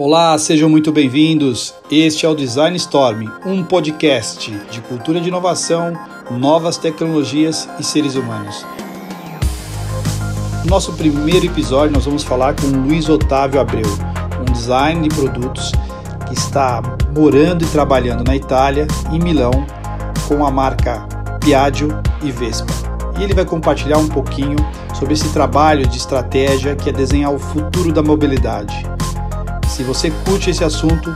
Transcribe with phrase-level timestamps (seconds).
[0.00, 1.74] Olá, sejam muito bem-vindos.
[1.90, 5.92] Este é o Design Storm, um podcast de cultura de inovação,
[6.30, 8.64] novas tecnologias e seres humanos.
[10.62, 13.88] No nosso primeiro episódio, nós vamos falar com Luiz Otávio Abreu,
[14.40, 15.72] um designer de produtos
[16.28, 16.80] que está
[17.12, 19.50] morando e trabalhando na Itália, em Milão,
[20.28, 21.08] com a marca
[21.40, 21.88] Piaggio
[22.22, 22.72] e Vespa.
[23.18, 24.54] E ele vai compartilhar um pouquinho
[24.96, 28.86] sobre esse trabalho de estratégia que é desenhar o futuro da mobilidade
[29.78, 31.08] se você curte esse assunto,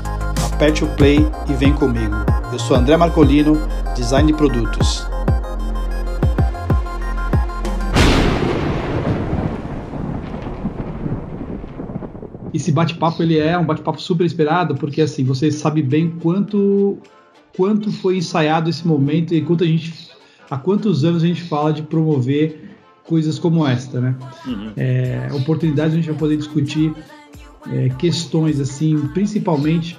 [0.54, 1.18] aperte o play
[1.50, 2.14] e vem comigo.
[2.52, 3.58] Eu sou André Marcolino,
[3.96, 5.04] design de produtos.
[12.54, 16.98] Esse bate-papo ele é um bate-papo super esperado porque assim você sabe bem quanto
[17.56, 19.92] quanto foi ensaiado esse momento e quanto a gente
[20.48, 22.70] há quantos anos a gente fala de promover
[23.02, 24.14] coisas como esta, né?
[24.46, 24.72] Uhum.
[24.76, 26.94] É, oportunidades a gente vai poder discutir
[27.70, 29.98] é, questões assim, principalmente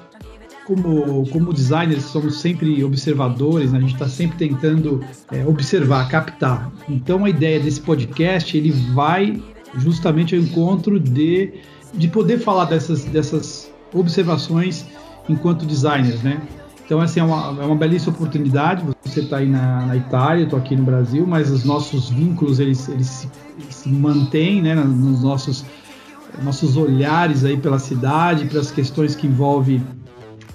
[0.66, 3.80] como, como designers somos sempre observadores, né?
[3.80, 6.72] a gente está sempre tentando é, observar, captar.
[6.88, 9.42] Então a ideia desse podcast ele vai
[9.76, 11.54] justamente ao encontro de,
[11.94, 14.86] de poder falar dessas, dessas observações
[15.28, 16.42] enquanto designers, né?
[16.86, 18.84] Então assim é uma, é uma belíssima oportunidade.
[19.04, 22.88] Você está aí na, na Itália, estou aqui no Brasil, mas os nossos vínculos eles,
[22.90, 24.76] eles, se, eles se mantêm, né?
[24.76, 25.66] Nos nossos
[26.42, 29.84] nossos olhares aí pela cidade, para as questões que envolvem,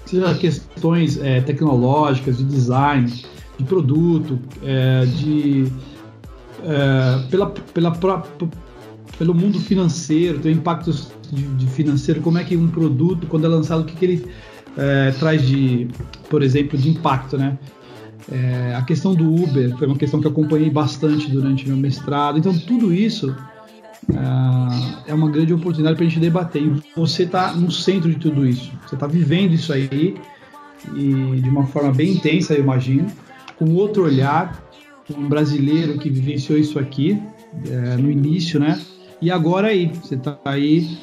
[0.05, 3.23] seja questões é, tecnológicas, de design,
[3.57, 5.71] de produto, é, de
[6.63, 7.91] é, pela, pela
[9.17, 13.47] pelo mundo financeiro, tem impactos de, de, financeiro, como é que um produto, quando é
[13.47, 14.25] lançado, o que, que ele
[15.19, 15.89] traz de,
[16.29, 17.57] por exemplo, de impacto, né?
[18.77, 22.37] A questão do Uber foi uma questão que eu acompanhei bastante durante meu mestrado.
[22.37, 23.35] Então, tudo isso
[25.07, 26.61] é uma grande oportunidade para a gente debater.
[26.63, 28.71] E você está no centro de tudo isso.
[28.87, 30.15] Você está vivendo isso aí
[30.95, 33.07] e de uma forma bem intensa, eu imagino,
[33.57, 34.63] com outro olhar,
[35.17, 37.21] um brasileiro que vivenciou isso aqui
[37.67, 38.79] é, no início, né?
[39.21, 40.97] E agora aí, você está aí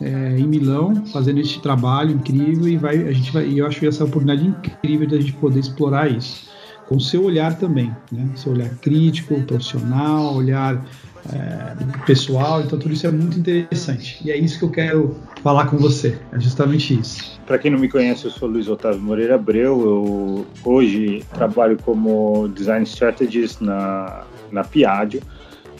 [0.00, 3.84] é, em Milão fazendo esse trabalho incrível e vai, a gente vai, e eu acho
[3.84, 6.48] essa oportunidade incrível de a gente poder explorar isso
[6.90, 8.28] com seu olhar também, né?
[8.34, 10.84] Seu olhar crítico, profissional, olhar
[11.32, 14.20] é, pessoal, então tudo isso é muito interessante.
[14.24, 17.40] E é isso que eu quero falar com você, é justamente isso.
[17.46, 22.48] Para quem não me conhece, eu sou Luiz Otávio Moreira Abreu, eu hoje trabalho como
[22.48, 25.22] Design Strategist na, na Piaggio.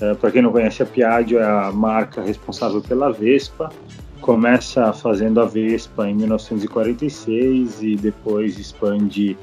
[0.00, 3.68] É, Para quem não conhece, a Piaggio é a marca responsável pela Vespa,
[4.20, 9.36] começa fazendo a Vespa em 1946 e depois expande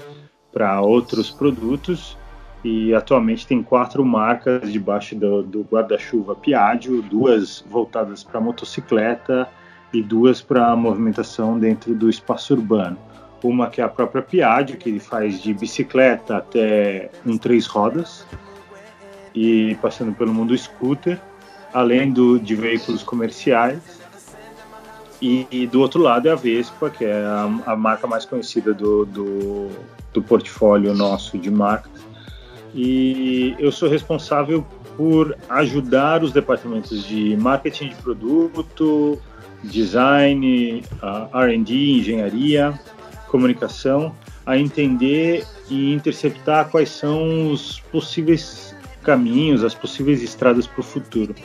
[0.58, 2.18] para outros produtos
[2.64, 9.48] e atualmente tem quatro marcas debaixo do, do guarda-chuva Piaggio, duas voltadas para motocicleta
[9.94, 12.98] e duas para movimentação dentro do espaço urbano.
[13.44, 18.26] Uma que é a própria Piaggio, que ele faz de bicicleta até um três rodas
[19.36, 21.22] e passando pelo mundo scooter,
[21.72, 24.02] além do, de veículos comerciais.
[25.22, 28.74] E, e, do outro lado é a Vespa, que é a, a marca mais conhecida
[28.74, 29.70] do, do,
[30.18, 31.92] do portfólio nosso de marcas
[32.74, 39.22] e eu sou responsável por ajudar os departamentos de marketing de produto,
[39.64, 40.84] design,
[41.34, 42.80] R&D, engenharia,
[43.28, 50.84] comunicação a entender e interceptar quais são os possíveis caminhos, as possíveis estradas para o
[50.84, 51.36] futuro.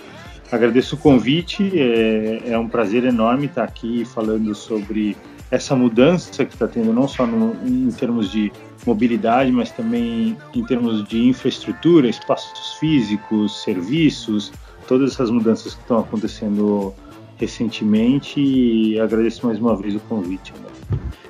[0.51, 5.17] Agradeço o convite, é, é, um prazer enorme estar aqui falando sobre
[5.53, 8.51] essa mudança que está tendo, não só no, em termos de
[8.87, 14.51] mobilidade, mas também em termos de infraestrutura, espaços físicos, serviços,
[14.89, 16.95] todas essas mudanças que estão acontecendo
[17.37, 20.55] recentemente e agradeço mais uma vez o convite.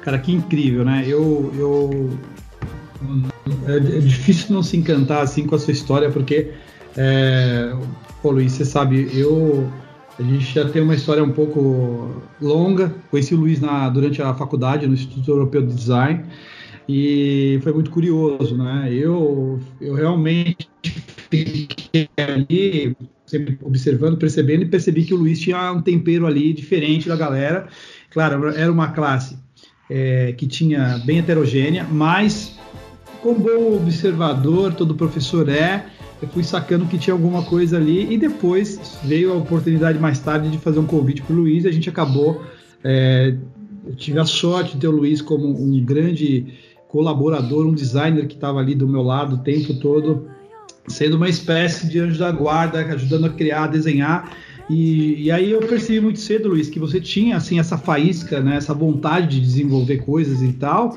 [0.02, 1.02] Cara, que incrível, né?
[1.04, 2.10] Eu, eu
[3.66, 6.52] é, é difícil não se encantar assim com a sua história porque
[6.96, 7.74] é,
[8.22, 9.68] pô, Luiz, você sabe, eu
[10.22, 12.94] a gente já tem uma história um pouco longa.
[13.10, 16.24] Conheci o Luiz na, durante a faculdade no Instituto Europeu de Design
[16.88, 18.88] e foi muito curioso, né?
[18.92, 20.68] Eu, eu realmente
[21.30, 22.96] fiquei ali
[23.26, 27.66] sempre observando, percebendo e percebi que o Luiz tinha um tempero ali diferente da galera.
[28.10, 29.36] Claro, era uma classe
[29.90, 32.58] é, que tinha bem heterogênea, mas
[33.22, 35.86] como bom observador, todo professor é,
[36.22, 40.50] eu fui sacando que tinha alguma coisa ali e depois veio a oportunidade mais tarde
[40.50, 42.40] de fazer um convite para o Luiz e a gente acabou.
[42.84, 43.34] É,
[43.84, 46.46] eu tive a sorte de ter o Luiz como um grande
[46.86, 50.28] colaborador, um designer que estava ali do meu lado o tempo todo,
[50.86, 54.36] sendo uma espécie de anjo da guarda, ajudando a criar, a desenhar.
[54.70, 58.56] E, e, aí eu percebi muito cedo, Luiz, que você tinha assim essa faísca, né,
[58.56, 60.96] essa vontade de desenvolver coisas e tal.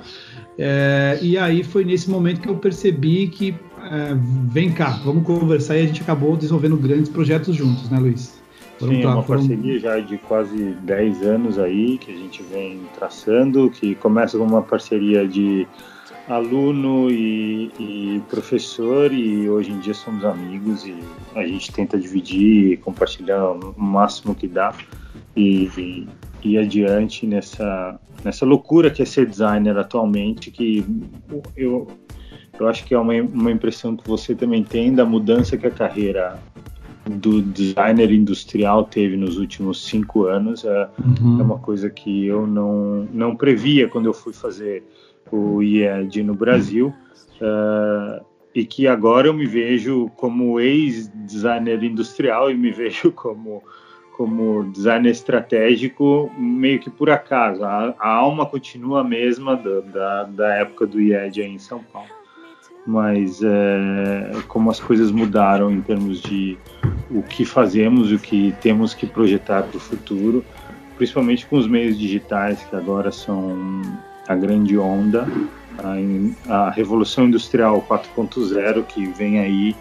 [0.57, 3.55] É, e aí foi nesse momento que eu percebi que
[3.91, 4.15] é,
[4.49, 8.41] vem cá, vamos conversar e a gente acabou desenvolvendo grandes projetos juntos, né, Luiz?
[8.79, 9.47] Foram Sim, é uma foram...
[9.47, 14.43] parceria já de quase 10 anos aí que a gente vem traçando, que começa com
[14.43, 15.67] uma parceria de
[16.27, 20.95] aluno e, e, professor e hoje em dia somos amigos e
[21.35, 24.73] a gente tenta dividir e compartilhar o máximo que dá
[25.35, 26.07] e, e
[26.43, 30.85] ir adiante nessa, nessa loucura que é ser designer atualmente que
[31.55, 31.87] eu,
[32.59, 35.71] eu acho que é uma, uma impressão que você também tem da mudança que a
[35.71, 36.39] carreira
[37.07, 40.65] do designer industrial teve nos últimos cinco anos.
[40.65, 41.39] É, uhum.
[41.39, 44.83] é uma coisa que eu não, não previa quando eu fui fazer
[45.31, 46.93] o IED no Brasil.
[47.41, 48.23] Uh,
[48.53, 53.61] e que agora eu me vejo como ex-designer industrial e me vejo como
[54.15, 57.65] como designer estratégico meio que por acaso.
[57.65, 61.83] A, a alma continua a mesma da, da, da época do IED aí em São
[61.83, 62.07] Paulo
[62.85, 66.57] mas é, como as coisas mudaram em termos de
[67.09, 70.45] o que fazemos, o que temos que projetar para o futuro,
[70.97, 73.81] principalmente com os meios digitais que agora são
[74.27, 75.27] a grande onda,
[76.47, 79.75] a, a revolução industrial 4.0 que vem aí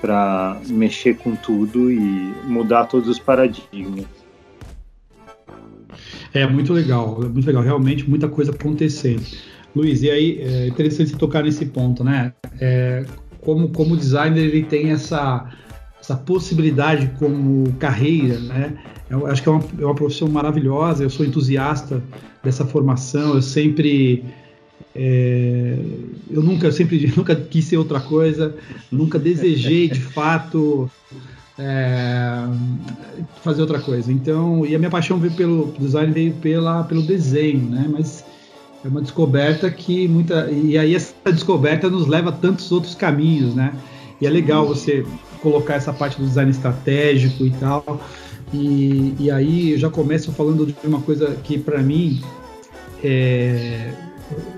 [0.00, 4.06] para mexer com tudo e mudar todos os paradigmas.
[6.32, 9.24] É muito legal, muito legal, realmente muita coisa acontecendo.
[9.74, 12.32] Luiz, e aí é interessante você tocar nesse ponto, né?
[12.60, 13.04] É,
[13.40, 15.50] como, como designer ele tem essa,
[16.00, 18.78] essa possibilidade como carreira, né?
[19.10, 22.02] Eu acho que é uma, é uma profissão maravilhosa, eu sou entusiasta
[22.42, 24.24] dessa formação, eu sempre
[24.94, 25.76] é,
[26.30, 28.54] eu nunca sempre nunca quis ser outra coisa,
[28.90, 30.88] nunca desejei de fato
[31.58, 32.44] é,
[33.42, 34.12] fazer outra coisa.
[34.12, 37.88] Então, e a minha paixão veio pelo design veio pela pelo desenho, né?
[37.90, 38.24] Mas
[38.84, 43.54] é uma descoberta que muita e aí essa descoberta nos leva a tantos outros caminhos,
[43.54, 43.72] né?
[44.20, 45.04] E é legal você
[45.40, 48.00] colocar essa parte do design estratégico e tal.
[48.52, 52.22] E, e aí eu já começo falando de uma coisa que para mim
[53.02, 53.90] é,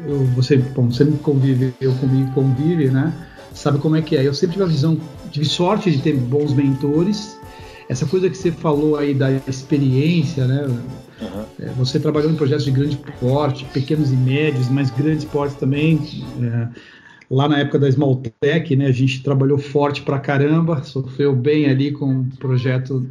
[0.07, 3.13] eu, você, bom, você convive, eu comigo convive, né?
[3.55, 4.27] Sabe como é que é?
[4.27, 5.01] Eu sempre tive a visão,
[5.31, 7.39] tive sorte de ter bons mentores.
[7.89, 10.69] Essa coisa que você falou aí da experiência, né?
[11.21, 11.45] Uhum.
[11.61, 16.01] É, você trabalhou em projetos de grande porte, pequenos e médios, mas grandes portes também.
[16.43, 16.69] É,
[17.31, 21.93] lá na época da Smalltech, né, a gente trabalhou forte pra caramba, sofreu bem ali
[21.93, 23.07] com o projeto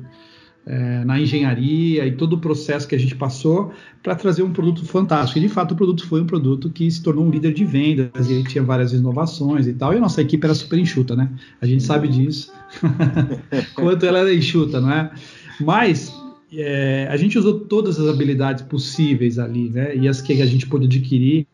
[0.65, 3.71] é, na engenharia e todo o processo que a gente passou
[4.01, 5.37] para trazer um produto fantástico.
[5.37, 8.29] E de fato o produto foi um produto que se tornou um líder de vendas
[8.29, 9.93] e tinha várias inovações e tal.
[9.93, 11.29] E a nossa equipe era super enxuta, né?
[11.61, 12.51] A gente sabe disso,
[13.75, 15.11] quanto ela era enxuta, não é?
[15.59, 16.13] Mas
[16.57, 19.95] é, a gente usou todas as habilidades possíveis ali, né?
[19.95, 21.47] E as que a gente pôde adquirir,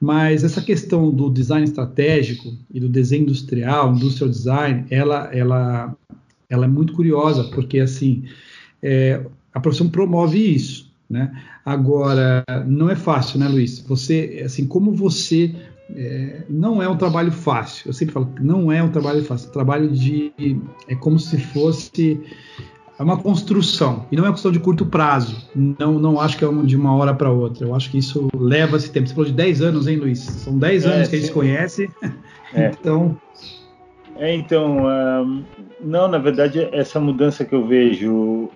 [0.00, 5.96] mas essa questão do design estratégico e do desenho industrial, industrial design, ela, ela,
[6.48, 8.24] ela é muito curiosa, porque assim
[8.82, 11.32] é, a profissão promove isso, né?
[11.64, 13.80] Agora não é fácil, né, Luiz?
[13.80, 15.54] Você, assim, como você
[15.94, 17.88] é, não é um trabalho fácil.
[17.88, 19.46] Eu sempre falo que não é um trabalho fácil.
[19.46, 20.32] É um trabalho de
[20.88, 22.20] é como se fosse
[22.98, 25.36] é uma construção e não é uma questão de curto prazo.
[25.54, 27.66] Não, não acho que é de uma hora para outra.
[27.66, 29.06] Eu acho que isso leva esse tempo.
[29.06, 30.20] Você falou de 10 anos, hein, Luiz?
[30.20, 31.90] São 10 é, anos que a gente se conhece.
[32.54, 32.72] É.
[32.80, 33.16] então.
[34.18, 35.44] É, então, um,
[35.80, 38.48] não, na verdade, essa mudança que eu vejo,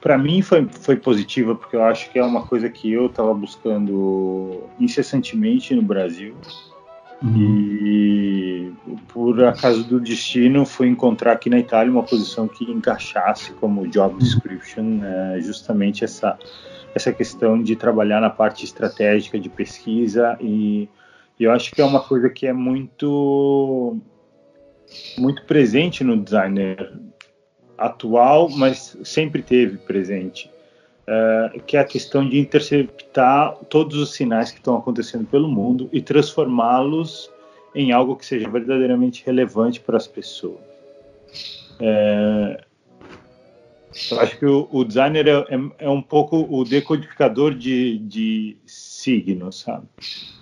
[0.00, 3.32] para mim foi, foi positiva, porque eu acho que é uma coisa que eu estava
[3.32, 6.34] buscando incessantemente no Brasil.
[7.22, 7.36] Uhum.
[7.36, 8.21] E
[9.12, 14.16] por acaso do destino fui encontrar aqui na Itália uma posição que encaixasse como job
[14.18, 16.38] description é, justamente essa
[16.94, 20.88] essa questão de trabalhar na parte estratégica de pesquisa e,
[21.38, 23.96] e eu acho que é uma coisa que é muito
[25.18, 26.92] muito presente no designer
[27.78, 30.50] atual, mas sempre teve presente
[31.02, 35.88] uh, que é a questão de interceptar todos os sinais que estão acontecendo pelo mundo
[35.92, 37.31] e transformá-los
[37.74, 40.60] em algo que seja verdadeiramente relevante para as pessoas.
[41.80, 42.64] É,
[44.10, 48.56] eu acho que o, o designer é, é, é, um pouco o decodificador de, de
[48.66, 49.86] signos, sabe?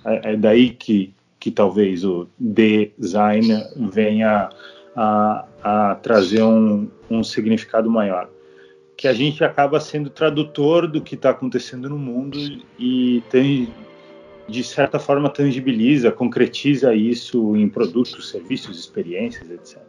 [0.05, 4.51] É, é, daí que, que talvez o design venha
[4.97, 8.29] a, a trazer um, um significado maior
[9.01, 12.39] que a gente acaba sendo tradutor do que está acontecendo no mundo
[12.79, 13.73] e tem,
[14.51, 19.81] de certa forma tangibiliza, concretiza isso em produtos, serviços, experiências, etc.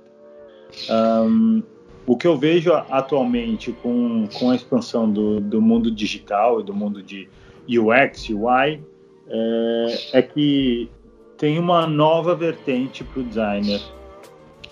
[0.90, 1.64] Um,
[2.06, 6.74] o que eu vejo atualmente com, com a expansão do, do mundo digital e do
[6.74, 7.28] mundo de
[7.68, 8.82] UX, UI,
[9.28, 10.90] é, é que
[11.38, 13.82] tem uma nova vertente para o designer.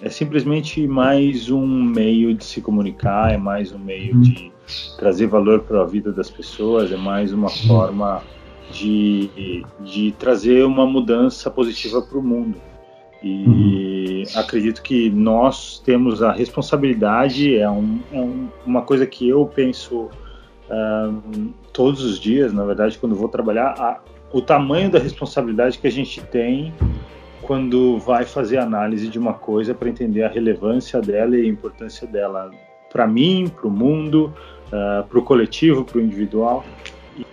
[0.02, 4.52] É simplesmente mais um meio de se comunicar, é mais um meio de
[4.98, 7.68] trazer valor para a vida das pessoas, é mais uma uhum.
[7.68, 8.24] forma
[8.72, 12.60] de, de trazer uma mudança positiva para o mundo.
[13.22, 14.40] E uhum.
[14.40, 20.10] acredito que nós temos a responsabilidade, é, um, é um, uma coisa que eu penso
[20.70, 24.00] um, todos os dias, na verdade, quando vou trabalhar, a,
[24.32, 26.74] o tamanho da responsabilidade que a gente tem
[27.42, 32.06] quando vai fazer análise de uma coisa para entender a relevância dela e a importância
[32.06, 32.52] dela
[32.92, 34.34] para mim, para o mundo,
[34.68, 36.64] uh, para o coletivo, para o individual.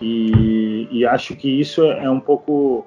[0.01, 2.85] E, e, acho que isso é um pouco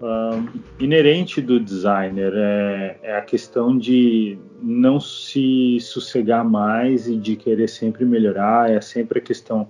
[0.00, 7.36] uh, inerente do designer, é, é, a questão de não se sossegar mais e de
[7.36, 9.68] querer sempre melhorar, é sempre a questão,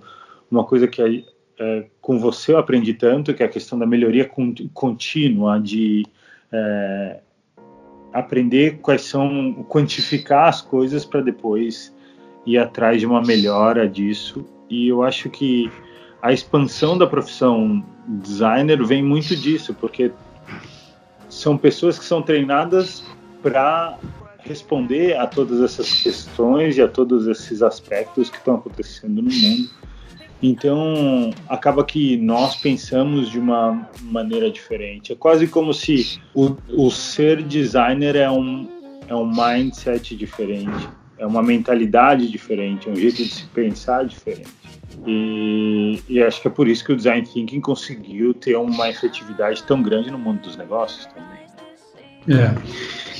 [0.51, 1.25] uma coisa que
[1.59, 4.29] é, com você eu aprendi tanto, que é a questão da melhoria
[4.73, 6.03] contínua, de
[6.51, 7.19] é,
[8.11, 11.95] aprender quais são, quantificar as coisas para depois
[12.45, 14.45] ir atrás de uma melhora disso.
[14.69, 15.71] E eu acho que
[16.23, 20.09] a expansão da profissão designer vem muito disso, porque
[21.27, 23.03] são pessoas que são treinadas
[23.41, 23.97] para
[24.39, 29.69] responder a todas essas questões e a todos esses aspectos que estão acontecendo no mundo.
[30.41, 35.11] Então, acaba que nós pensamos de uma maneira diferente.
[35.11, 38.69] É quase como se o, o ser designer é um,
[39.09, 40.87] é um mindset diferente,
[41.17, 44.62] é uma mentalidade diferente, é um jeito de se pensar diferente.
[45.07, 49.63] E, e, acho que é por isso que o design thinking conseguiu ter uma efetividade
[49.63, 51.43] tão grande no mundo dos negócios também.
[52.29, 52.55] É.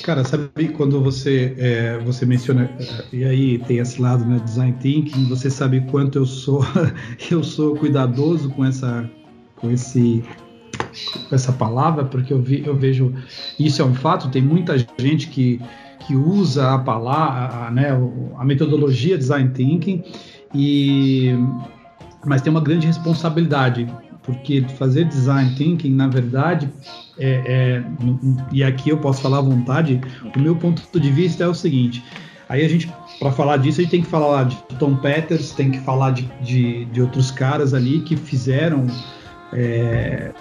[0.03, 2.69] Cara, sabe quando você é, você menciona
[3.11, 6.61] e aí tem esse lado né, design thinking, você sabe quanto eu sou
[7.31, 9.09] eu sou cuidadoso com essa
[9.57, 10.23] com esse
[11.27, 13.13] com essa palavra porque eu, vi, eu vejo
[13.59, 14.29] isso é um fato.
[14.29, 15.59] Tem muita gente que
[16.05, 17.89] que usa a palavra, a, né,
[18.37, 20.03] a metodologia design thinking
[20.53, 21.31] e
[22.25, 23.87] mas tem uma grande responsabilidade
[24.23, 26.69] porque fazer design thinking, na verdade,
[27.19, 27.83] é, é,
[28.51, 29.99] e aqui eu posso falar à vontade,
[30.35, 32.03] o meu ponto de vista é o seguinte.
[32.47, 35.71] Aí a gente, para falar disso, a gente tem que falar de Tom Peters, tem
[35.71, 38.87] que falar de, de, de outros caras ali que fizeram,
[39.51, 40.31] é,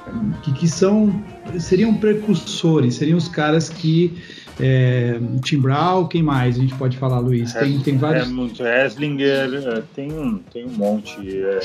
[0.43, 1.23] que, que são,
[1.59, 4.17] seriam precursores, seriam os caras que
[4.61, 7.53] é, Tim Brown, quem mais a gente pode falar, Luiz?
[7.53, 8.29] Tem, tem vários.
[8.61, 11.17] É, Heslinger, tem um, tem um monte.
[11.21, 11.61] É...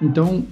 [0.00, 0.44] Então,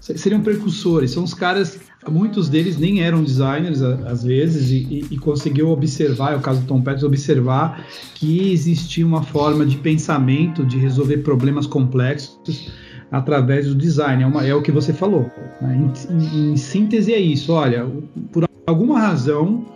[0.00, 5.68] seriam precursores, são os caras, muitos deles nem eram designers às vezes, e, e, conseguiu
[5.70, 10.78] observar, é o caso do Tom Peters, observar que existia uma forma de pensamento, de
[10.78, 12.72] resolver problemas complexos
[13.12, 15.30] através do design, é, uma, é o que você falou.
[15.60, 15.90] Né?
[16.08, 17.86] Em, em, em síntese é isso, olha,
[18.32, 19.66] por alguma razão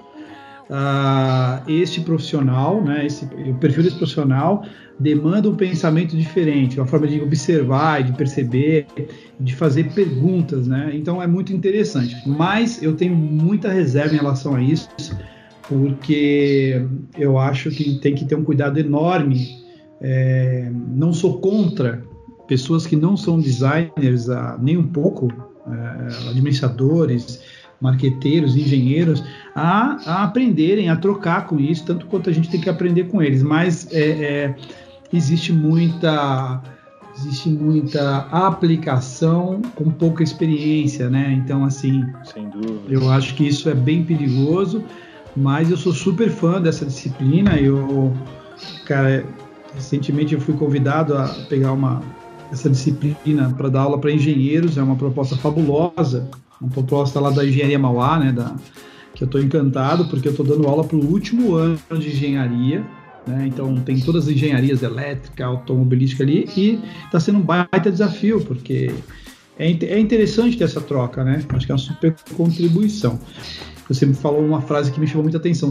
[0.70, 4.64] uh, este profissional, né, esse, o perfil desse profissional
[4.98, 8.86] demanda um pensamento diferente, uma forma de observar, de perceber,
[9.40, 10.92] de fazer perguntas, né?
[10.94, 12.16] Então é muito interessante.
[12.26, 14.88] Mas eu tenho muita reserva em relação a isso,
[15.68, 16.80] porque
[17.18, 19.64] eu acho que tem que ter um cuidado enorme.
[20.00, 22.04] É, não sou contra
[22.46, 25.28] pessoas que não são designers ah, nem um pouco,
[25.66, 27.40] é, administradores,
[27.84, 29.22] marqueteiros, engenheiros,
[29.54, 33.22] a, a, aprenderem, a trocar com isso, tanto quanto a gente tem que aprender com
[33.22, 33.42] eles.
[33.42, 34.54] Mas é, é,
[35.12, 36.62] existe muita
[37.16, 41.32] existe muita aplicação com pouca experiência, né?
[41.32, 42.04] Então, assim,
[42.88, 44.82] eu acho que isso é bem perigoso,
[45.36, 47.56] mas eu sou super fã dessa disciplina.
[47.56, 48.12] Eu,
[48.84, 49.24] cara,
[49.76, 52.02] recentemente eu fui convidado a pegar uma
[52.50, 56.28] essa disciplina para dar aula para engenheiros, é uma proposta fabulosa
[56.64, 58.54] uma proposta lá da Engenharia Mauá, né, da,
[59.14, 62.84] que eu estou encantado, porque eu estou dando aula para o último ano de engenharia,
[63.26, 68.40] né, então tem todas as engenharias elétrica, automobilística ali, e está sendo um baita desafio,
[68.40, 68.92] porque
[69.58, 73.18] é, é interessante ter essa troca, né, acho que é uma super contribuição.
[73.86, 75.70] Você me falou uma frase que me chamou muita atenção.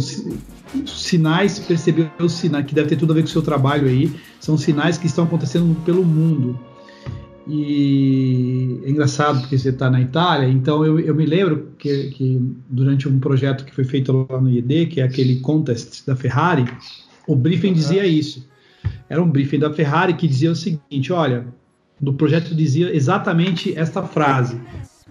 [0.85, 4.13] Sinais, perceber os sinais, que deve ter tudo a ver com o seu trabalho aí,
[4.39, 6.59] são sinais que estão acontecendo pelo mundo.
[7.47, 12.41] E é engraçado porque você está na Itália, então eu, eu me lembro que, que,
[12.69, 16.65] durante um projeto que foi feito lá no IED, que é aquele contest da Ferrari,
[17.27, 18.47] o briefing dizia isso.
[19.09, 21.45] Era um briefing da Ferrari que dizia o seguinte: olha,
[22.01, 24.59] no projeto dizia exatamente esta frase.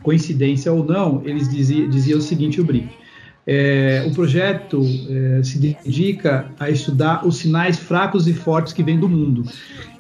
[0.03, 3.03] Coincidência ou não, eles diziam, diziam o seguinte: o briefing.
[3.47, 8.99] É, o projeto é, se dedica a estudar os sinais fracos e fortes que vêm
[8.99, 9.45] do mundo.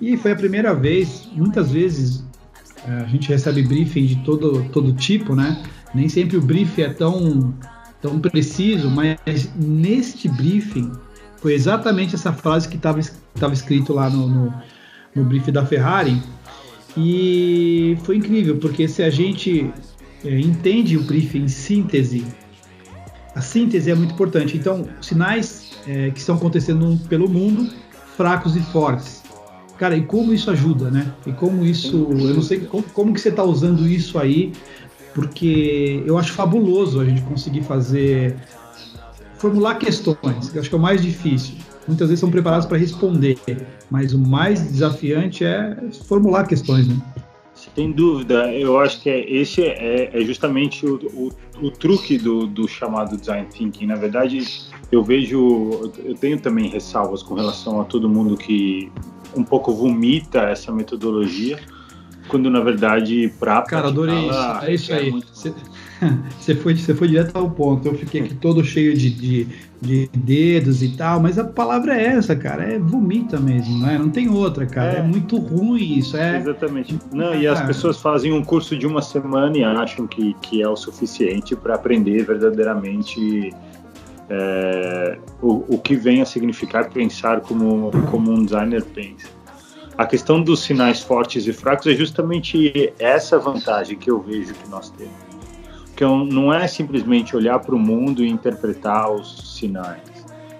[0.00, 2.24] E foi a primeira vez, muitas vezes
[2.86, 5.62] é, a gente recebe briefing de todo, todo tipo, né?
[5.94, 7.52] Nem sempre o briefing é tão,
[8.00, 9.18] tão preciso, mas
[9.56, 10.92] neste briefing
[11.36, 13.00] foi exatamente essa frase que estava
[13.52, 14.54] escrito lá no, no,
[15.14, 16.22] no briefing da Ferrari.
[16.96, 19.68] E foi incrível, porque se a gente
[20.24, 22.24] é, entende o briefing em síntese
[23.34, 24.56] a síntese é muito importante.
[24.56, 27.70] Então, sinais é, que estão acontecendo pelo mundo,
[28.16, 29.22] fracos e fortes.
[29.78, 31.12] Cara, e como isso ajuda, né?
[31.26, 34.52] E como isso, eu não sei como, como que você está usando isso aí,
[35.14, 38.36] porque eu acho fabuloso a gente conseguir fazer
[39.38, 41.56] formular questões, que eu acho que é o mais difícil.
[41.88, 43.36] Muitas vezes são preparados para responder,
[43.90, 46.96] mas o mais desafiante é formular questões, né?
[47.54, 52.46] Sem dúvida, eu acho que é, esse é, é justamente o, o, o, truque do,
[52.46, 53.86] do chamado design thinking.
[53.86, 54.46] Na verdade,
[54.90, 58.90] eu vejo, eu tenho também ressalvas com relação a todo mundo que
[59.36, 61.58] um pouco vomita essa metodologia,
[62.28, 64.64] quando na verdade para Cara, adorei isso.
[64.64, 65.12] É isso aí.
[66.38, 67.86] Você foi, você foi direto ao ponto.
[67.86, 69.48] Eu fiquei aqui todo cheio de, de,
[69.80, 72.64] de, dedos e tal, mas a palavra é essa, cara.
[72.64, 73.96] É vomita mesmo, né?
[73.98, 74.94] Não tem outra, cara.
[74.94, 76.16] É, é muito ruim isso.
[76.16, 76.38] É...
[76.38, 76.98] Exatamente.
[77.12, 80.68] Não, e as pessoas fazem um curso de uma semana e acham que, que é
[80.68, 83.52] o suficiente para aprender verdadeiramente
[84.28, 89.28] é, o, o que vem a significar pensar como, como um designer pensa.
[89.96, 94.68] A questão dos sinais fortes e fracos é justamente essa vantagem que eu vejo que
[94.68, 95.31] nós temos
[95.96, 100.00] que não é simplesmente olhar para o mundo e interpretar os sinais,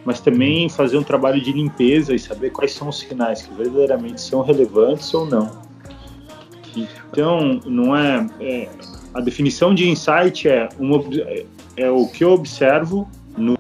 [0.05, 4.21] mas também fazer um trabalho de limpeza e saber quais são os sinais que verdadeiramente
[4.21, 5.63] são relevantes ou não.
[6.77, 8.69] Então, não é, é
[9.15, 10.69] a definição de insight é,
[11.77, 13.57] é o que eu observo no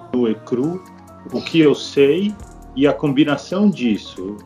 [0.47, 0.83] cru,
[1.33, 2.35] o que eu sei
[2.75, 4.37] e a combinação disso,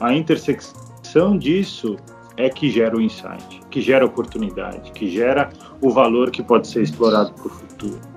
[0.00, 1.96] a intersecção disso
[2.36, 5.50] é que gera o insight, que gera oportunidade, que gera
[5.80, 8.13] o valor que pode ser explorado para o futuro.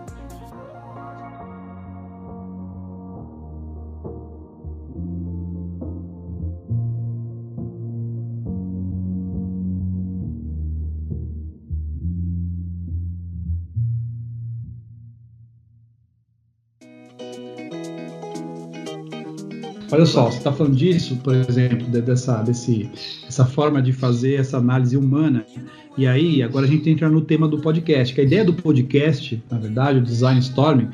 [19.97, 22.87] Olha só, você está falando disso, por exemplo, dessa, desse,
[23.27, 25.43] essa forma de fazer essa análise humana.
[25.97, 29.43] E aí, agora a gente entra no tema do podcast, que a ideia do podcast,
[29.49, 30.89] na verdade, o Design Storming,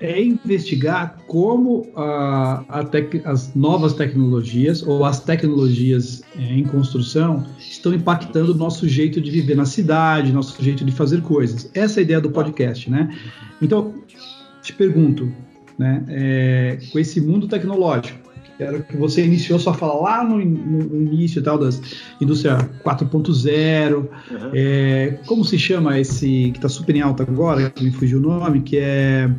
[0.00, 8.50] é investigar como a, a as novas tecnologias ou as tecnologias em construção estão impactando
[8.50, 11.70] o nosso jeito de viver na cidade, nosso jeito de fazer coisas.
[11.74, 13.16] Essa é a ideia do podcast, né?
[13.62, 13.94] Então,
[14.60, 15.32] te pergunto,
[15.78, 18.27] né, é, com esse mundo tecnológico,
[18.58, 21.80] era o que você iniciou sua fala lá no, no início tal das
[22.20, 23.94] indústria 4.0.
[23.94, 24.08] Uhum.
[24.52, 28.22] É, como se chama esse que está super em alta agora, que me fugiu o
[28.22, 29.30] nome, que é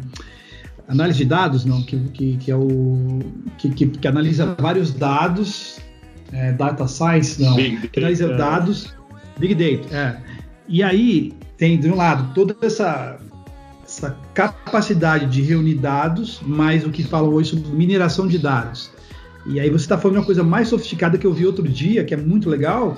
[0.87, 3.19] análise de dados, não, que, que, que é o
[3.57, 5.79] que, que, que, analisa vários dados,
[6.33, 8.95] é, data science, não, que analisa dados,
[9.37, 10.17] big data, é.
[10.67, 13.19] E aí tem de um lado toda essa
[13.83, 18.91] essa capacidade de reunir dados, mais o que falam hoje sobre mineração de dados.
[19.45, 22.03] E aí você está falando de uma coisa mais sofisticada que eu vi outro dia,
[22.03, 22.97] que é muito legal,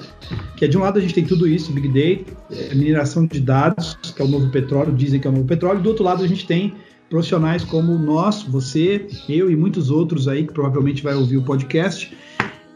[0.57, 3.39] que é de um lado a gente tem tudo isso, Big Data, é, mineração de
[3.39, 6.03] dados, que é o novo petróleo, dizem que é o novo petróleo, e do outro
[6.03, 6.73] lado a gente tem
[7.09, 12.15] profissionais como nós, você, eu e muitos outros aí que provavelmente vai ouvir o podcast,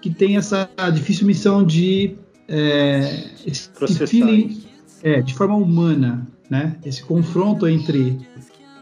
[0.01, 2.15] que tem essa difícil missão de
[2.47, 3.69] é, esse
[4.07, 4.61] feeling,
[5.01, 6.75] é, de forma humana, né?
[6.85, 8.19] Esse confronto entre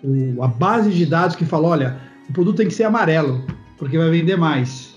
[0.04, 1.98] o, a base de dados que fala, olha,
[2.30, 3.46] o produto tem que ser amarelo,
[3.78, 4.94] porque vai vender mais.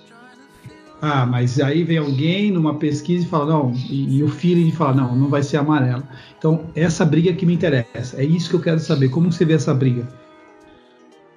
[1.00, 4.94] Ah, mas aí vem alguém numa pesquisa e fala, não, e, e, o feeling fala,
[4.94, 6.02] não, não vai ser amarelo.
[6.38, 9.10] Então, essa briga que me interessa, é isso que eu quero saber.
[9.10, 10.08] Como você vê essa briga?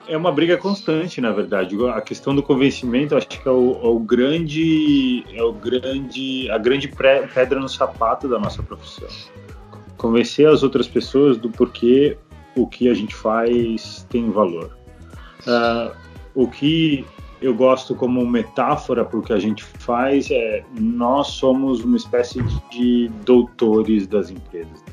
[0.07, 1.75] É uma briga constante, na verdade.
[1.93, 6.57] A questão do convencimento, acho que é o, é o grande, é o grande, a
[6.57, 9.07] grande pedra no sapato da nossa profissão.
[9.97, 12.17] Convencer as outras pessoas do porquê
[12.55, 14.75] o que a gente faz tem valor.
[15.41, 15.95] Uh,
[16.33, 17.05] o que
[17.41, 22.41] eu gosto como metáfora para o que a gente faz é nós somos uma espécie
[22.69, 24.83] de doutores das empresas.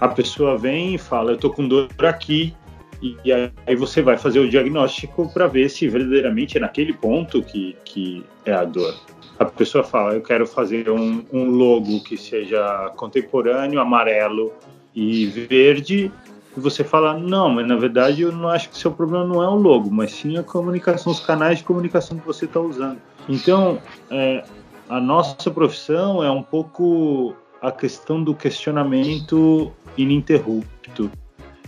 [0.00, 2.54] A pessoa vem e fala, eu estou com dor aqui,
[3.02, 3.32] e
[3.66, 8.24] aí você vai fazer o diagnóstico para ver se verdadeiramente é naquele ponto que, que
[8.44, 8.94] é a dor.
[9.38, 14.52] A pessoa fala, eu quero fazer um, um logo que seja contemporâneo, amarelo
[14.94, 16.10] e verde,
[16.56, 19.42] e você fala, não, mas na verdade eu não acho que o seu problema não
[19.42, 22.98] é o logo, mas sim a comunicação, os canais de comunicação que você está usando.
[23.28, 23.78] Então,
[24.10, 24.44] é,
[24.88, 31.10] a nossa profissão é um pouco a questão do questionamento ininterrupto.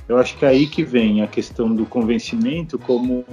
[0.09, 3.25] Eu acho que é aí que vem a questão do convencimento como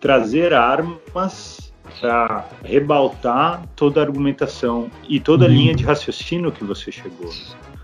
[0.00, 5.54] trazer armas para rebaltar toda a argumentação e toda a uhum.
[5.54, 7.30] linha de raciocínio que você chegou.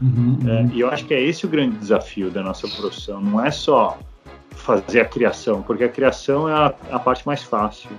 [0.01, 0.71] Uhum, é, uhum.
[0.73, 3.21] e eu acho que é esse o grande desafio da nossa profissão.
[3.21, 3.99] Não é só
[4.51, 7.91] fazer a criação, porque a criação é a, a parte mais fácil.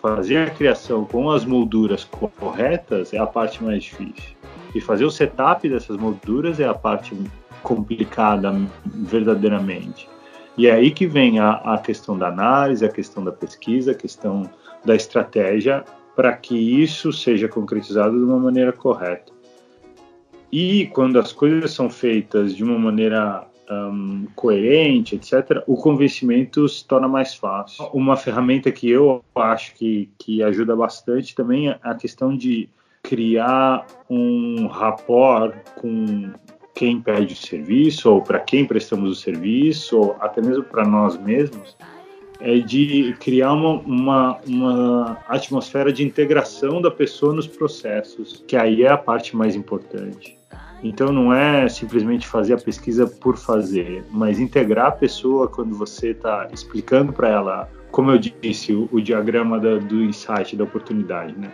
[0.00, 4.36] Fazer a criação com as molduras corretas é a parte mais difícil.
[4.74, 7.16] E fazer o setup dessas molduras é a parte
[7.62, 8.54] complicada
[8.84, 10.08] verdadeiramente.
[10.56, 13.94] E é aí que vem a, a questão da análise, a questão da pesquisa, a
[13.94, 14.48] questão
[14.84, 19.35] da estratégia para que isso seja concretizado de uma maneira correta.
[20.52, 26.86] E quando as coisas são feitas de uma maneira um, coerente, etc., o convencimento se
[26.86, 27.84] torna mais fácil.
[27.92, 32.68] Uma ferramenta que eu acho que, que ajuda bastante também é a questão de
[33.02, 36.30] criar um rapport com
[36.74, 41.16] quem pede o serviço, ou para quem prestamos o serviço, ou até mesmo para nós
[41.16, 41.76] mesmos,
[42.40, 48.82] é de criar uma, uma, uma, atmosfera de integração da pessoa nos processos, que aí
[48.82, 50.36] é a parte mais importante.
[50.82, 56.10] Então não é simplesmente fazer a pesquisa por fazer, mas integrar a pessoa quando você
[56.10, 61.34] está explicando para ela, como eu disse, o, o diagrama da, do insight, da oportunidade,
[61.38, 61.50] né?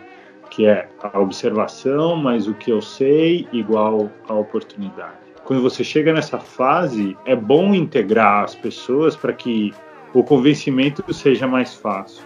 [0.49, 5.23] que é a observação mais o que eu sei igual a oportunidade.
[5.45, 9.73] Quando você chega nessa fase, é bom integrar as pessoas para que
[10.13, 12.23] o convencimento seja mais fácil.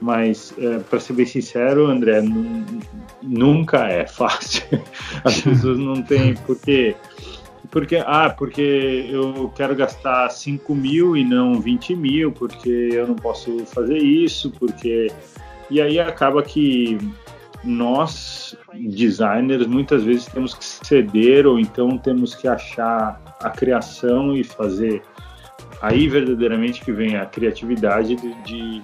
[0.00, 2.20] Mas, é, para ser bem sincero, André,
[3.22, 4.64] nunca é fácil.
[5.22, 6.34] As pessoas não têm.
[6.44, 6.96] Porque,
[7.70, 13.14] porque, ah, porque eu quero gastar 5 mil e não 20 mil, porque eu não
[13.14, 15.06] posso fazer isso, porque.
[15.70, 16.98] E aí acaba que
[17.62, 24.42] nós, designers, muitas vezes temos que ceder ou então temos que achar a criação e
[24.42, 25.00] fazer
[25.82, 28.82] aí verdadeiramente que vem a criatividade de, de,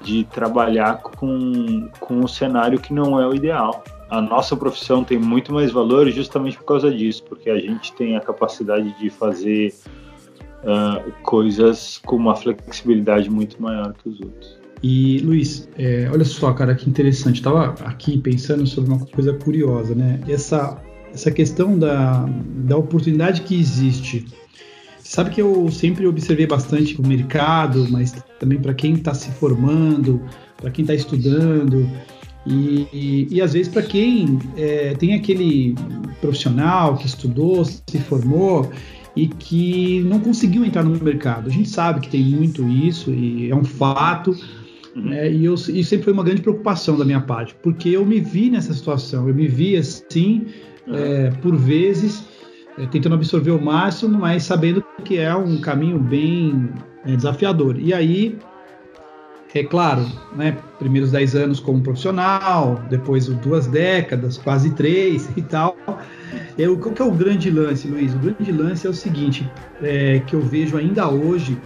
[0.00, 3.84] de trabalhar com, com um cenário que não é o ideal.
[4.08, 8.16] A nossa profissão tem muito mais valor justamente por causa disso, porque a gente tem
[8.16, 9.74] a capacidade de fazer
[10.64, 14.58] uh, coisas com uma flexibilidade muito maior que os outros.
[14.82, 17.36] E Luiz, é, olha só, cara, que interessante.
[17.36, 20.20] Estava aqui pensando sobre uma coisa curiosa, né?
[20.26, 22.26] Essa, essa questão da,
[22.66, 24.26] da oportunidade que existe
[25.12, 30.18] Sabe que eu sempre observei bastante o mercado, mas também para quem está se formando,
[30.56, 31.86] para quem está estudando,
[32.46, 35.74] e, e, e, às vezes para quem é, tem aquele
[36.18, 38.72] profissional que estudou, se formou
[39.14, 41.50] e que não conseguiu entrar no mercado.
[41.50, 44.34] A gente sabe que tem muito isso e é um fato.
[44.96, 45.10] Uhum.
[45.10, 48.18] Né, e, eu, e sempre foi uma grande preocupação da minha parte, porque eu me
[48.18, 50.46] vi nessa situação, eu me vi assim,
[50.86, 50.94] uhum.
[50.94, 52.24] é, por vezes,
[52.78, 56.70] é, tentando absorver o máximo, mas sabendo que é um caminho bem
[57.04, 57.78] é, desafiador.
[57.78, 58.38] E aí,
[59.54, 65.76] é claro, né, primeiros 10 anos como profissional, depois duas décadas, quase três e tal.
[66.58, 68.14] É, o, qual que é o grande lance, Luiz?
[68.14, 69.50] O grande lance é o seguinte,
[69.82, 71.58] é, que eu vejo ainda hoje,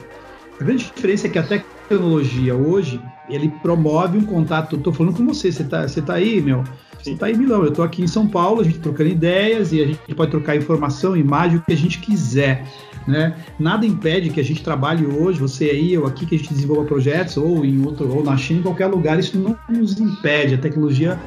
[0.60, 5.26] a grande diferença é que a tecnologia hoje, ele promove um contato, estou falando com
[5.26, 6.64] você, você está você tá aí, meu,
[7.00, 9.82] você está em Milão, eu estou aqui em São Paulo, a gente trocando ideias e
[9.82, 12.66] a gente pode trocar informação, imagem, o que a gente quiser.
[13.06, 13.36] Né?
[13.58, 16.84] Nada impede que a gente trabalhe hoje, você aí, eu aqui, que a gente desenvolva
[16.84, 20.54] projetos, ou em outro, ou na China, em qualquer lugar, isso não nos impede.
[20.54, 21.18] A tecnologia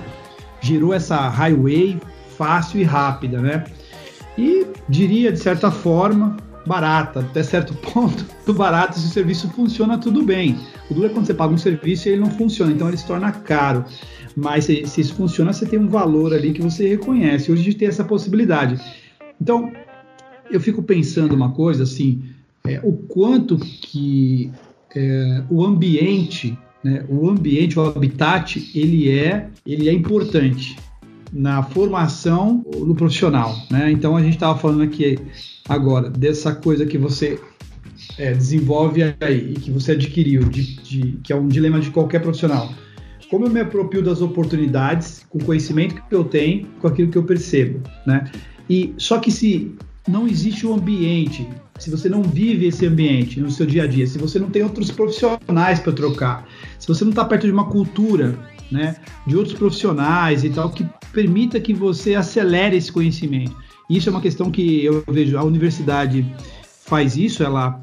[0.61, 1.97] gerou essa highway
[2.37, 3.63] fácil e rápida, né?
[4.37, 9.97] E diria, de certa forma, barata, até certo ponto, do barato, se o serviço funciona,
[9.97, 10.57] tudo bem.
[10.89, 13.07] O duro é quando você paga um serviço e ele não funciona, então ele se
[13.07, 13.85] torna caro.
[14.35, 17.51] Mas se, se isso funciona, você tem um valor ali que você reconhece.
[17.51, 18.79] Hoje a gente tem essa possibilidade.
[19.41, 19.71] Então,
[20.51, 22.23] eu fico pensando uma coisa assim,
[22.65, 24.51] é, o quanto que
[24.95, 30.75] é, o ambiente, né, o ambiente, o habitat, ele é, ele é importante
[31.31, 33.91] na formação do profissional, né?
[33.91, 35.19] Então a gente estava falando aqui
[35.67, 37.39] agora dessa coisa que você
[38.17, 42.73] é, desenvolve aí, que você adquiriu, de, de, que é um dilema de qualquer profissional
[43.29, 47.17] como eu me aproprio das oportunidades, com o conhecimento que eu tenho, com aquilo que
[47.17, 48.29] eu percebo, né?
[48.67, 49.75] E só que se
[50.07, 54.07] não existe um ambiente, se você não vive esse ambiente no seu dia a dia,
[54.07, 57.65] se você não tem outros profissionais para trocar, se você não está perto de uma
[57.65, 58.37] cultura,
[58.71, 63.55] né, de outros profissionais e tal que permita que você acelere esse conhecimento.
[63.89, 66.25] Isso é uma questão que eu vejo a universidade
[66.85, 67.79] faz isso, ela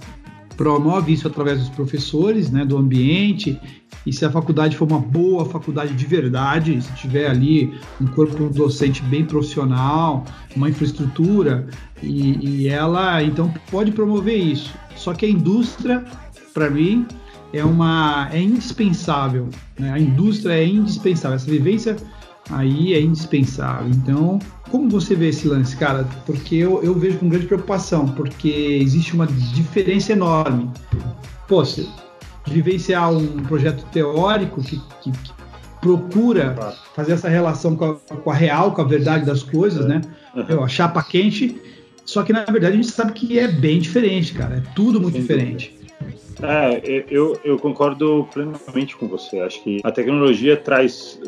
[0.57, 3.61] promove isso através dos professores, né, do ambiente.
[4.05, 8.49] E se a faculdade for uma boa faculdade de verdade, se tiver ali um corpo
[8.49, 11.67] docente bem profissional, uma infraestrutura,
[12.03, 14.73] e, e ela então pode promover isso.
[14.97, 16.05] Só que a indústria,
[16.55, 17.07] para mim,
[17.53, 19.49] é uma é indispensável.
[19.79, 19.93] Né?
[19.93, 21.37] A indústria é indispensável.
[21.37, 21.97] Essa vivência
[22.51, 23.89] aí é indispensável.
[23.91, 24.39] Então,
[24.71, 26.05] como você vê esse lance, cara?
[26.25, 30.71] Porque eu, eu vejo com grande preocupação, porque existe uma diferença enorme.
[31.49, 31.89] Pô, se
[32.47, 35.33] vivenciar um projeto teórico que, que, que
[35.81, 40.01] procura fazer essa relação com a, com a, real, com a verdade das coisas, né?
[40.49, 41.61] Eu, a chapa quente.
[42.05, 44.57] Só que na verdade a gente sabe que é bem diferente, cara.
[44.57, 45.71] É tudo muito Sem diferente.
[45.71, 45.86] Dúvida.
[46.43, 49.41] É, eu, eu concordo plenamente com você.
[49.41, 51.19] Acho que a tecnologia traz,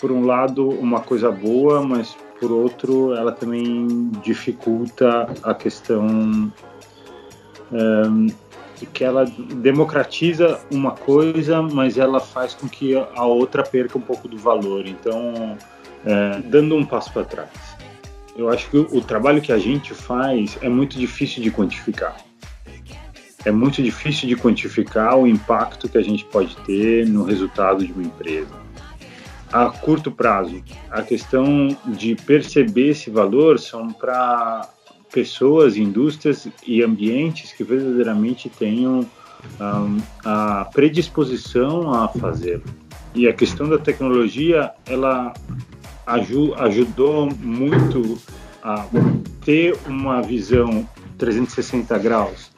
[0.00, 6.50] por um lado, uma coisa boa, mas por outro, ela também dificulta a questão
[7.72, 8.26] um,
[8.92, 9.24] que ela
[9.56, 14.86] democratiza uma coisa, mas ela faz com que a outra perca um pouco do valor.
[14.86, 15.56] Então,
[16.04, 17.50] é, dando um passo para trás,
[18.36, 22.16] eu acho que o, o trabalho que a gente faz é muito difícil de quantificar
[23.44, 27.92] é muito difícil de quantificar o impacto que a gente pode ter no resultado de
[27.92, 28.62] uma empresa.
[29.52, 34.68] A curto prazo, a questão de perceber esse valor são para
[35.12, 39.00] pessoas, indústrias e ambientes que verdadeiramente tenham
[39.60, 42.62] um, a predisposição a fazê-lo.
[43.14, 45.34] E a questão da tecnologia, ela
[46.06, 48.18] ajudou muito
[48.62, 48.86] a
[49.44, 52.51] ter uma visão 360 graus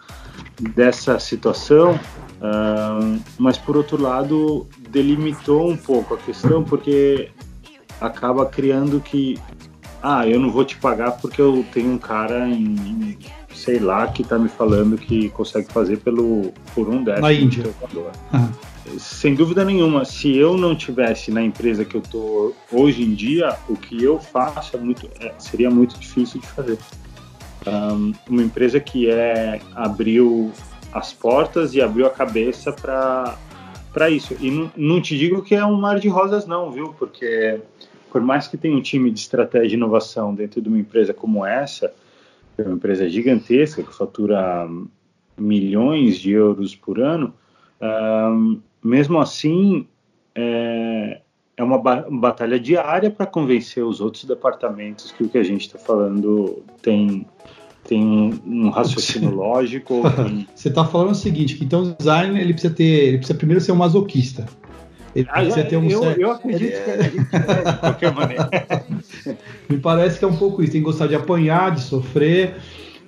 [0.60, 7.30] dessa situação, uh, mas por outro lado delimitou um pouco a questão porque
[8.00, 9.38] acaba criando que
[10.02, 13.16] ah, eu não vou te pagar porque eu tenho um cara em,
[13.54, 17.64] sei lá que está me falando que consegue fazer pelo por um décimo na Índia.
[18.98, 23.56] Sem dúvida nenhuma, se eu não tivesse na empresa que eu tô hoje em dia,
[23.66, 26.78] o que eu faço é muito, é, seria muito difícil de fazer
[27.66, 30.52] um, uma empresa que é abriu
[30.92, 33.36] as portas e abriu a cabeça para
[33.92, 34.36] para isso.
[34.40, 36.92] E não, te digo que é um mar de rosas não, viu?
[36.98, 37.60] Porque
[38.10, 41.46] por mais que tenha um time de estratégia e inovação dentro de uma empresa como
[41.46, 41.92] essa,
[42.58, 44.68] é uma empresa gigantesca que fatura
[45.38, 47.32] milhões de euros por ano,
[47.80, 49.86] um, mesmo assim
[50.34, 51.20] é,
[51.56, 55.78] é uma batalha diária para convencer os outros departamentos que o que a gente está
[55.78, 57.26] falando tem
[57.86, 60.02] tem um, raciocínio lógico.
[60.54, 63.60] Você está falando o seguinte, que então o design ele precisa ter, ele precisa primeiro
[63.60, 64.46] ser um masoquista.
[65.14, 66.20] Ele ah, precisa ter um eu, certo...
[66.20, 68.50] eu acredito que é de qualquer maneira.
[69.68, 72.56] Me parece que é um pouco isso, tem que gostar de apanhar, de sofrer,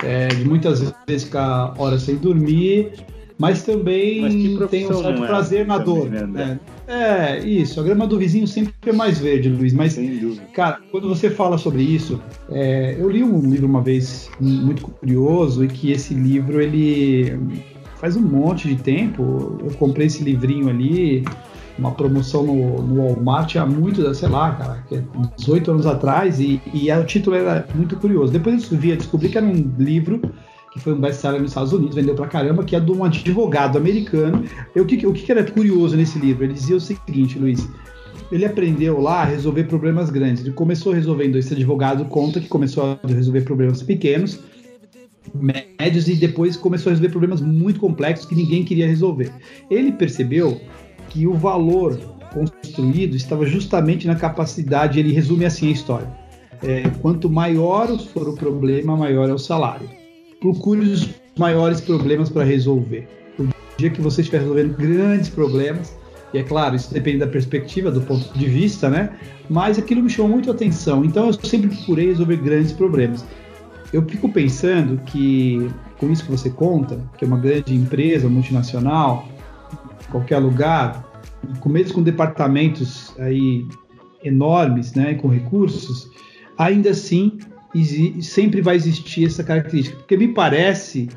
[0.04, 2.92] é, de muitas vezes ficar horas sem dormir,
[3.38, 6.08] mas também mas tem um certo é prazer na dor.
[6.08, 6.58] Né?
[6.88, 7.78] É, isso.
[7.80, 9.74] A grama do vizinho sempre é mais verde, Luiz.
[9.74, 9.98] Mas,
[10.54, 12.20] cara, quando você fala sobre isso,
[12.50, 17.38] é, eu li um livro uma vez muito curioso e que esse livro ele
[17.96, 19.58] faz um monte de tempo.
[19.62, 21.22] Eu comprei esse livrinho ali,
[21.78, 24.84] uma promoção no, no Walmart há muito, sei lá, cara,
[25.36, 28.32] 18 é anos atrás, e, e o título era muito curioso.
[28.32, 30.22] Depois eu via, descobri que era um livro
[30.76, 33.78] que foi um best-seller nos Estados Unidos, vendeu pra caramba, que é de um advogado
[33.78, 34.44] americano.
[34.74, 36.44] E o que, o que era curioso nesse livro?
[36.44, 37.66] Ele dizia o seguinte, Luiz,
[38.30, 40.42] ele aprendeu lá a resolver problemas grandes.
[40.42, 44.38] Ele começou resolvendo, esse advogado conta que começou a resolver problemas pequenos,
[45.34, 49.32] médios, e depois começou a resolver problemas muito complexos que ninguém queria resolver.
[49.70, 50.60] Ele percebeu
[51.08, 51.98] que o valor
[52.34, 56.26] construído estava justamente na capacidade, ele resume assim a história.
[56.62, 59.88] É, quanto maior for o problema, maior é o salário
[60.52, 63.08] procure os maiores problemas para resolver.
[63.38, 65.96] O dia que você estiver resolvendo grandes problemas,
[66.32, 69.10] e é claro, isso depende da perspectiva, do ponto de vista, né?
[69.48, 71.04] Mas aquilo me chamou muito a atenção.
[71.04, 73.24] Então eu sempre procurei resolver grandes problemas.
[73.92, 79.28] Eu fico pensando que, com isso que você conta, que é uma grande empresa multinacional,
[80.10, 81.04] qualquer lugar,
[81.60, 83.66] com mesmo com departamentos aí
[84.24, 86.10] enormes, né, com recursos,
[86.58, 87.38] ainda assim
[88.22, 89.96] sempre vai existir essa característica.
[89.96, 91.08] Porque me parece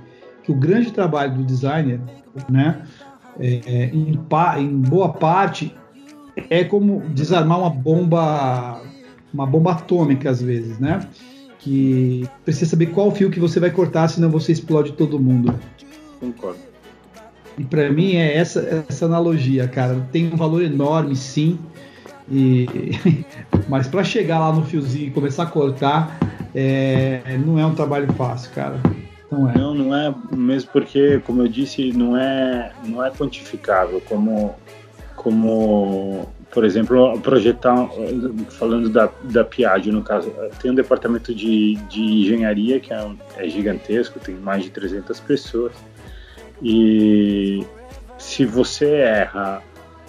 [0.44, 2.00] que o grande trabalho do designer,
[2.50, 2.84] né,
[3.40, 4.20] é, é em,
[4.58, 5.74] em, boa parte,
[6.50, 8.82] é como desarmar uma bomba,
[9.34, 11.00] uma bomba atômica às vezes, né?
[11.60, 15.54] Que precisa saber qual fio que você vai cortar, senão você explode todo mundo.
[16.20, 16.60] Concordo.
[17.58, 20.08] E para mim é essa essa analogia, cara.
[20.12, 21.60] Tem um valor enorme, sim.
[22.32, 22.66] E
[23.68, 26.18] mas para chegar lá no fiozinho e começar a cortar,
[26.54, 28.80] é, não é um trabalho fácil, cara.
[29.32, 29.58] Não é.
[29.58, 34.56] Não, não é mesmo porque, como eu disse, não é, não é quantificável como,
[35.16, 37.88] como por exemplo, projetar,
[38.50, 43.08] falando da, da Piaggio, no caso, tem um departamento de, de engenharia que é,
[43.38, 45.74] é gigantesco, tem mais de 300 pessoas,
[46.62, 47.64] e
[48.18, 49.62] se você erra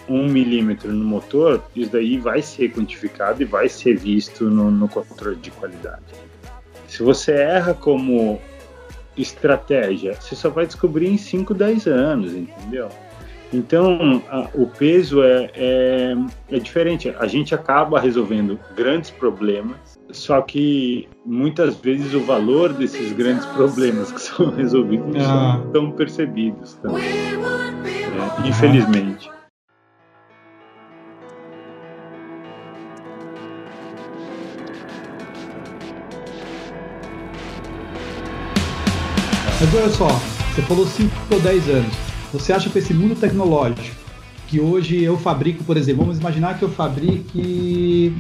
[0.09, 4.89] um milímetro no motor, isso daí vai ser quantificado e vai ser visto no, no
[4.89, 6.03] controle de qualidade.
[6.91, 8.41] Se você erra como
[9.17, 12.89] estratégia, você só vai descobrir em 5, 10 anos, entendeu?
[13.53, 16.17] Então, a, o peso é, é,
[16.51, 17.15] é, diferente.
[17.19, 24.11] A gente acaba resolvendo grandes problemas, só que muitas vezes o valor desses grandes problemas
[24.11, 25.61] que são resolvidos não ah.
[25.63, 27.05] são tão percebidos também.
[27.05, 29.31] É, infelizmente.
[39.81, 41.95] Olha só, você falou 5 ou 10 anos.
[42.33, 43.97] Você acha que esse mundo tecnológico,
[44.47, 48.15] que hoje eu fabrico, por exemplo, vamos imaginar que eu fabrique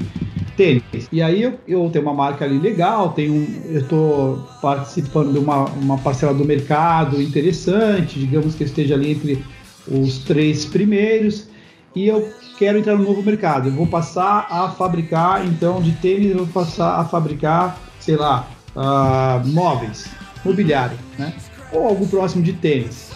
[0.56, 1.08] tênis.
[1.12, 5.64] E aí eu, eu tenho uma marca ali legal, tenho eu estou participando de uma,
[5.64, 9.44] uma parcela do mercado interessante, digamos que eu esteja ali entre
[9.86, 11.48] os três primeiros,
[11.94, 13.68] e eu quero entrar no novo mercado.
[13.68, 18.48] Eu vou passar a fabricar, então, de tênis, eu vou passar a fabricar, sei lá,
[18.76, 20.06] uh, móveis,
[20.44, 21.34] mobiliário, né?
[21.72, 23.10] Ou algo próximo de tênis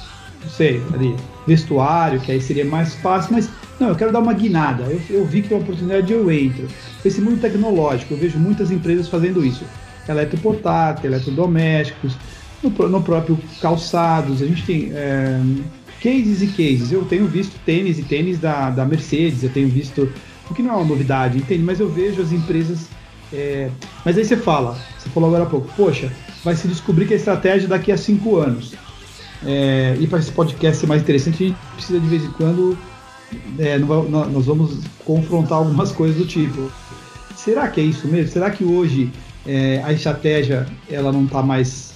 [0.44, 3.48] não sei, ali, vestuário, que aí seria mais fácil, mas
[3.80, 4.84] não, eu quero dar uma guinada.
[4.84, 6.68] Eu, eu vi que tem uma oportunidade, eu entro.
[7.04, 9.64] Esse mundo tecnológico, eu vejo muitas empresas fazendo isso.
[10.08, 12.16] Eletroportátil, eletrodomésticos,
[12.62, 15.40] no, no próprio calçados, a gente tem é,
[16.02, 16.92] cases e cases.
[16.92, 20.12] Eu tenho visto tênis e tênis da, da Mercedes, eu tenho visto,
[20.50, 21.62] o que não é uma novidade, entende?
[21.62, 22.86] Mas eu vejo as empresas.
[23.32, 23.70] É,
[24.04, 26.12] mas aí você fala, você falou agora há pouco, poxa,
[26.44, 28.74] vai se descobrir que a estratégia daqui a cinco anos.
[29.44, 32.78] É, e para esse podcast ser mais interessante, a gente precisa de vez em quando.
[33.58, 36.70] É, nós vamos confrontar algumas coisas do tipo.
[37.34, 38.30] Será que é isso mesmo?
[38.30, 39.10] Será que hoje
[39.46, 41.94] é, a estratégia ela não está mais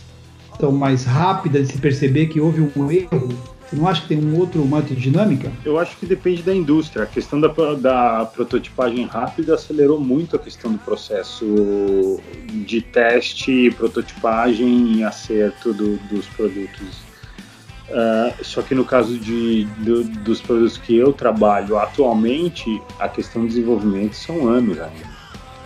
[0.58, 3.28] tão mais rápida de se perceber que houve um erro?
[3.68, 5.52] Você não acha que tem um outro, uma outra dinâmica?
[5.62, 7.02] Eu acho que depende da indústria.
[7.04, 14.96] A questão da, da prototipagem rápida acelerou muito a questão do processo de teste, prototipagem
[14.96, 17.08] e acerto do, dos produtos
[17.88, 23.42] Uh, só que no caso de, do, dos produtos que eu trabalho atualmente, a questão
[23.42, 25.08] de desenvolvimento são anos ainda.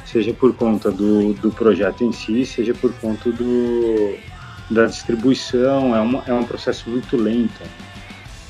[0.04, 4.16] Seja por conta do, do projeto em si, seja por conta do,
[4.70, 7.60] da distribuição, é, uma, é um processo muito lento.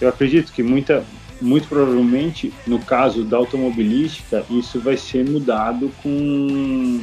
[0.02, 1.04] Eu acredito que muita,
[1.40, 7.00] muito provavelmente, no caso da automobilística, isso vai ser mudado com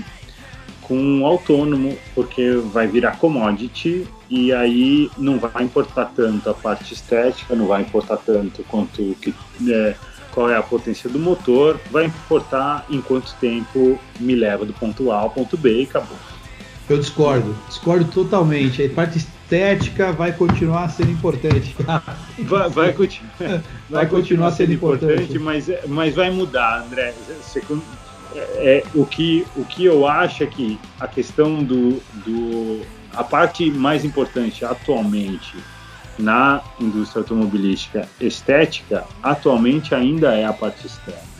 [0.82, 6.96] com um autônomo, porque vai virar commodity e aí não vai importar tanto a parte
[6.96, 9.32] estética, não vai importar tanto quanto que,
[9.70, 9.94] é,
[10.32, 15.12] qual é a potência do motor, vai importar em quanto tempo me leva do ponto
[15.12, 16.18] A ao ponto B e acabou.
[16.90, 18.84] Eu discordo, discordo totalmente.
[18.84, 21.76] A parte estética vai continuar sendo importante.
[22.46, 27.14] vai, vai, continu vai, vai continuar, sendo, sendo importante, importante, mas, mas vai mudar, André.
[27.42, 27.64] Você,
[28.36, 32.86] é, o, que, o que eu acho é que a questão do, do.
[33.16, 35.58] A parte mais importante atualmente
[36.20, 41.39] na indústria automobilística estética, atualmente ainda é a parte externa.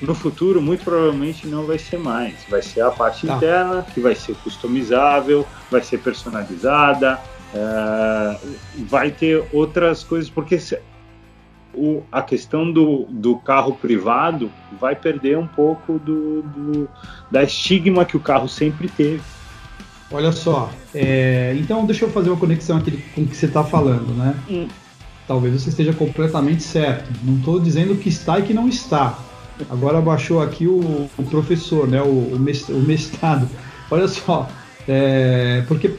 [0.00, 2.34] No futuro, muito provavelmente não vai ser mais.
[2.48, 3.36] Vai ser a parte tá.
[3.36, 7.18] interna, que vai ser customizável, vai ser personalizada,
[7.54, 8.38] é,
[8.86, 10.58] vai ter outras coisas, porque
[11.74, 16.88] o, a questão do, do carro privado vai perder um pouco do, do,
[17.30, 19.22] da estigma que o carro sempre teve.
[20.10, 23.62] Olha só, é, então deixa eu fazer uma conexão aqui com o que você está
[23.62, 24.34] falando, né?
[24.48, 24.68] Hum.
[25.26, 27.10] Talvez você esteja completamente certo.
[27.22, 29.18] Não estou dizendo que está e que não está.
[29.70, 32.00] Agora baixou aqui o, o professor, né?
[32.00, 33.48] O, o, mestrado.
[33.90, 34.48] Olha só,
[34.86, 35.92] é, porque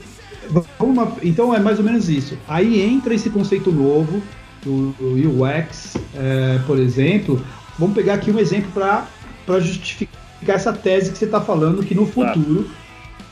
[0.77, 2.37] vamos, então é mais ou menos isso.
[2.47, 4.21] Aí entra esse conceito novo
[4.63, 4.93] do,
[5.41, 7.43] UX, é, por exemplo.
[7.77, 12.05] Vamos pegar aqui um exemplo para justificar essa tese que você está falando, que no
[12.05, 12.69] futuro,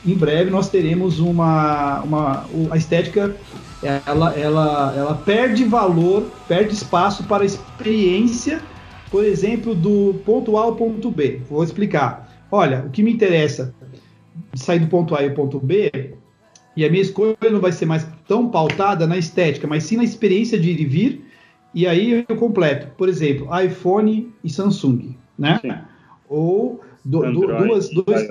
[0.06, 3.34] em breve, nós teremos uma, uma a estética
[3.82, 8.60] ela, ela, ela perde valor, perde espaço para a experiência,
[9.10, 11.40] por exemplo, do ponto A ao ponto B.
[11.48, 12.46] Vou explicar.
[12.50, 13.74] Olha, o que me interessa
[14.54, 15.90] sair do ponto A e o ponto B
[16.76, 20.04] e a minha escolha não vai ser mais tão pautada na estética, mas sim na
[20.04, 21.24] experiência de ir e vir.
[21.74, 25.58] E aí eu completo, por exemplo, iPhone e Samsung, né?
[25.60, 25.72] Sim.
[26.28, 28.28] Ou do, do, duas, dois,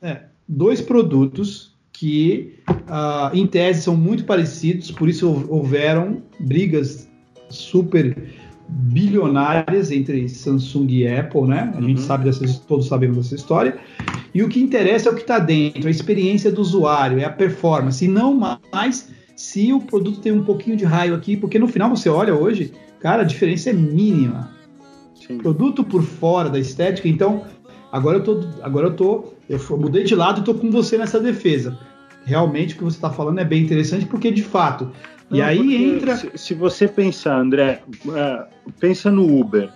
[0.00, 7.08] é, dois produtos que, uh, em tese, são muito parecidos, por isso houveram brigas
[7.48, 8.16] super
[8.70, 11.72] bilionárias entre Samsung e Apple, né?
[11.76, 12.06] A gente uhum.
[12.06, 13.78] sabe dessas, todos sabemos dessa história.
[14.34, 17.30] E o que interessa é o que está dentro, a experiência do usuário, é a
[17.30, 21.66] performance, e não mais se o produto tem um pouquinho de raio aqui, porque no
[21.66, 24.50] final você olha hoje, cara, a diferença é mínima.
[25.14, 25.38] Sim.
[25.38, 27.44] Produto por fora da estética, então
[27.90, 31.18] agora eu tô, agora eu tô, eu mudei de lado e tô com você nessa
[31.18, 31.78] defesa.
[32.24, 34.90] Realmente o que você está falando é bem interessante, porque de fato
[35.30, 36.16] não, e aí entra.
[36.16, 39.70] Se, se, você pensar, André, uh, pensa no Uber.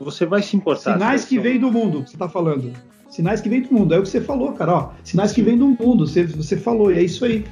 [0.00, 0.94] Você vai se importar.
[0.94, 2.72] Sinais que vêm do mundo, você está falando.
[3.08, 3.94] Sinais que vêm do mundo.
[3.94, 4.74] É o que você falou, cara.
[4.74, 6.06] Ó, sinais que vêm do mundo.
[6.06, 7.44] Você, você falou, e é isso aí.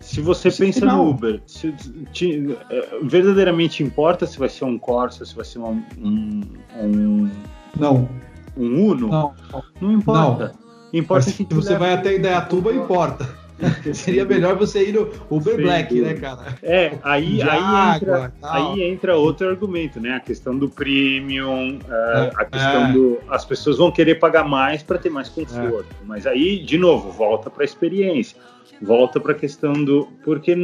[0.00, 1.72] Se você pensa no Uber, se
[2.12, 5.82] te, é, verdadeiramente importa se vai ser um Corsa, se vai ser um.
[5.98, 6.42] um,
[6.78, 7.30] um
[7.78, 8.08] não.
[8.56, 9.08] Um Uno?
[9.08, 9.34] Não.
[9.80, 10.52] Não importa.
[10.54, 10.64] Não.
[10.98, 13.28] Importa Mas que você vai até Indaiatuba, importa.
[13.94, 16.58] Seria melhor você ir no Uber Sim, Black, né, cara?
[16.62, 20.12] É, aí, aí, água, entra, aí entra outro argumento, né?
[20.12, 22.92] A questão do premium, uh, é, a questão é.
[22.92, 23.18] do.
[23.28, 25.86] As pessoas vão querer pagar mais para ter mais conforto.
[25.90, 26.04] É.
[26.04, 28.36] Mas aí, de novo, volta para a experiência.
[28.82, 30.08] Volta para a questão do.
[30.24, 30.56] Porque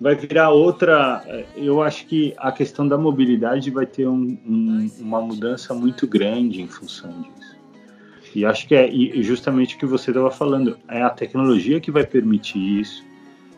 [0.00, 1.24] vai virar outra.
[1.56, 6.62] Eu acho que a questão da mobilidade vai ter um, um, uma mudança muito grande
[6.62, 7.45] em função disso.
[8.36, 8.86] E acho que é
[9.22, 13.02] justamente o que você estava falando, é a tecnologia que vai permitir isso.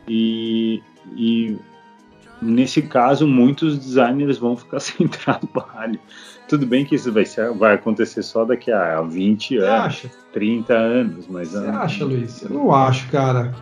[0.06, 0.80] E,
[1.16, 1.58] e
[2.40, 5.98] nesse caso, muitos designers vão ficar sem trabalho.
[6.48, 10.10] Tudo bem que isso vai, ser, vai acontecer só daqui a 20 você anos, acha?
[10.32, 11.48] 30 anos, mas...
[11.48, 12.42] Você acha, Luiz?
[12.42, 13.52] Eu não acho, cara.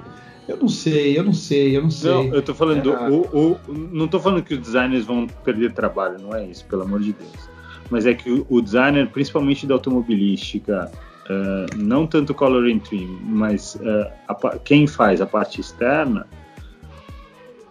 [0.47, 2.12] Eu não sei, eu não sei, eu não sei.
[2.12, 3.09] Não, eu tô falando, é.
[3.09, 3.61] o, o,
[3.91, 7.14] não tô falando que os designers vão perder trabalho, não é isso, pelo amor de
[7.14, 7.56] Deus.
[7.91, 10.91] Mas é que o, designer, principalmente da automobilística,
[11.28, 16.24] Uh, não tanto coloring trim, mas uh, a, quem faz a parte externa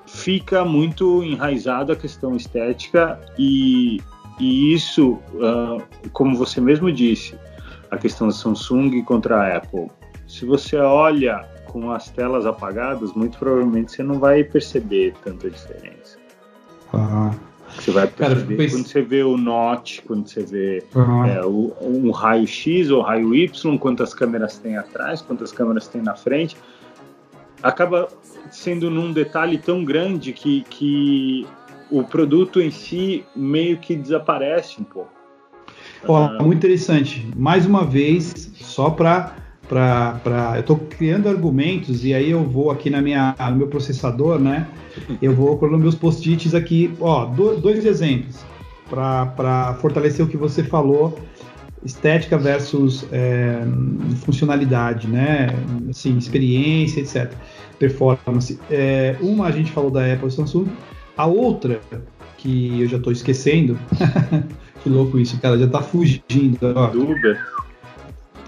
[0.05, 4.01] fica muito enraizado a questão estética e,
[4.39, 7.39] e isso, uh, como você mesmo disse,
[7.91, 9.89] a questão da Samsung contra a Apple.
[10.27, 16.17] Se você olha com as telas apagadas, muito provavelmente você não vai perceber tanta diferença.
[16.93, 17.31] Uhum.
[17.85, 21.25] Você vai perceber Cara, quando você vê o Note, quando você vê uhum.
[21.25, 26.01] é, o, um raio X ou raio Y, quantas câmeras tem atrás, quantas câmeras tem
[26.01, 26.57] na frente,
[27.61, 28.07] acaba
[28.49, 31.45] sendo num detalhe tão grande que, que
[31.91, 35.11] o produto em si meio que desaparece um pouco.
[36.07, 37.31] Ó, oh, muito interessante.
[37.35, 39.35] Mais uma vez, só para
[39.67, 44.39] para eu estou criando argumentos e aí eu vou aqui na minha no meu processador,
[44.39, 44.67] né?
[45.21, 48.45] Eu vou colocando meus post-its aqui, ó, dois exemplos
[48.89, 51.19] para fortalecer o que você falou,
[51.83, 53.61] estética versus é,
[54.23, 55.49] funcionalidade, né?
[55.89, 57.31] Assim, experiência, etc.
[57.79, 58.59] Performance.
[58.69, 60.67] É, uma a gente falou da Apple e Samsung,
[61.17, 61.79] a outra
[62.37, 63.77] que eu já estou esquecendo.
[64.83, 66.59] que louco isso, cara, já está fugindo.
[66.75, 66.89] Ó.
[66.91, 67.39] Uber.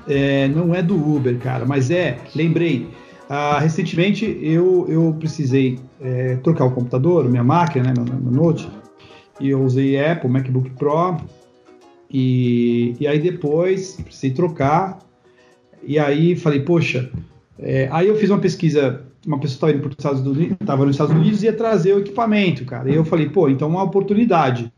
[0.08, 2.88] É, não é do Uber, cara, mas é, lembrei.
[3.30, 8.70] Ah, recentemente eu, eu precisei é, trocar o computador, minha máquina, né, meu, meu Note,
[9.40, 11.18] e eu usei Apple, MacBook Pro,
[12.10, 15.00] e, e aí depois precisei trocar,
[15.84, 17.10] e aí falei, poxa,
[17.60, 20.86] é, aí eu fiz uma pesquisa, uma pessoa estava indo para os Estados Unidos, estava
[20.86, 23.72] nos Estados Unidos e ia trazer o equipamento, cara, e eu falei, pô, então é
[23.72, 24.72] uma oportunidade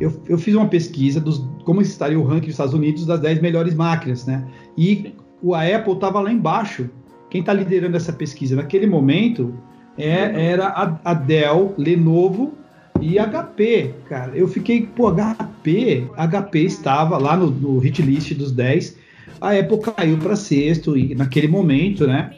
[0.00, 3.40] eu, eu fiz uma pesquisa dos como estaria o ranking dos Estados Unidos das 10
[3.40, 4.46] melhores máquinas, né?
[4.76, 6.88] E o, a Apple estava lá embaixo.
[7.30, 9.54] Quem está liderando essa pesquisa naquele momento
[9.98, 12.52] é, era a, a, Dell, Lenovo
[13.00, 14.32] e HP, cara.
[14.36, 18.96] Eu fiquei, pô, HP, HP estava lá no, no hit list dos 10.
[19.40, 22.30] A Apple caiu para sexto e naquele momento, né?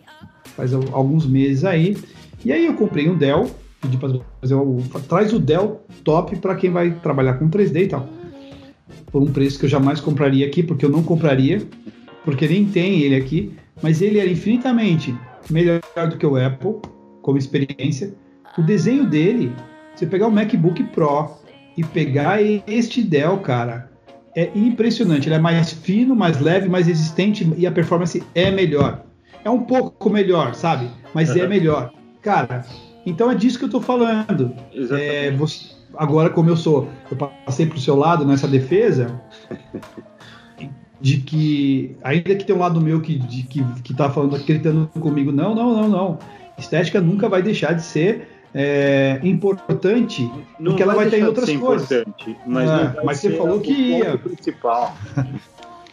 [0.56, 1.96] Faz alguns meses aí.
[2.44, 6.54] E aí eu comprei um Dell pedi para fazer o, traz o Dell top para
[6.56, 8.08] quem vai trabalhar com 3D e tal.
[9.10, 11.62] Por um preço que eu jamais compraria aqui, porque eu não compraria,
[12.24, 15.14] porque nem tem ele aqui, mas ele era infinitamente
[15.50, 16.76] melhor do que o Apple
[17.22, 18.14] como experiência.
[18.56, 19.52] O desenho dele,
[19.94, 21.30] você pegar o MacBook Pro
[21.76, 23.90] e pegar este Dell, cara,
[24.36, 25.28] é impressionante.
[25.28, 29.04] Ele é mais fino, mais leve, mais resistente e a performance é melhor.
[29.44, 30.88] É um pouco melhor, sabe?
[31.14, 31.92] Mas é melhor.
[32.20, 32.64] Cara,
[33.04, 34.54] então é disso que eu estou falando.
[34.90, 39.20] É, você, agora, como eu sou, eu passei para o seu lado nessa defesa,
[41.00, 44.88] de que, ainda que tem um lado meu que, de, que, que tá falando, acreditando
[45.00, 46.18] comigo, não, não, não, não.
[46.58, 50.22] Estética nunca vai deixar de ser é, importante,
[50.58, 52.04] não porque ela vai ter outras coisas.
[52.46, 54.18] Mas, é, mas você falou que ia.
[54.18, 54.96] principal.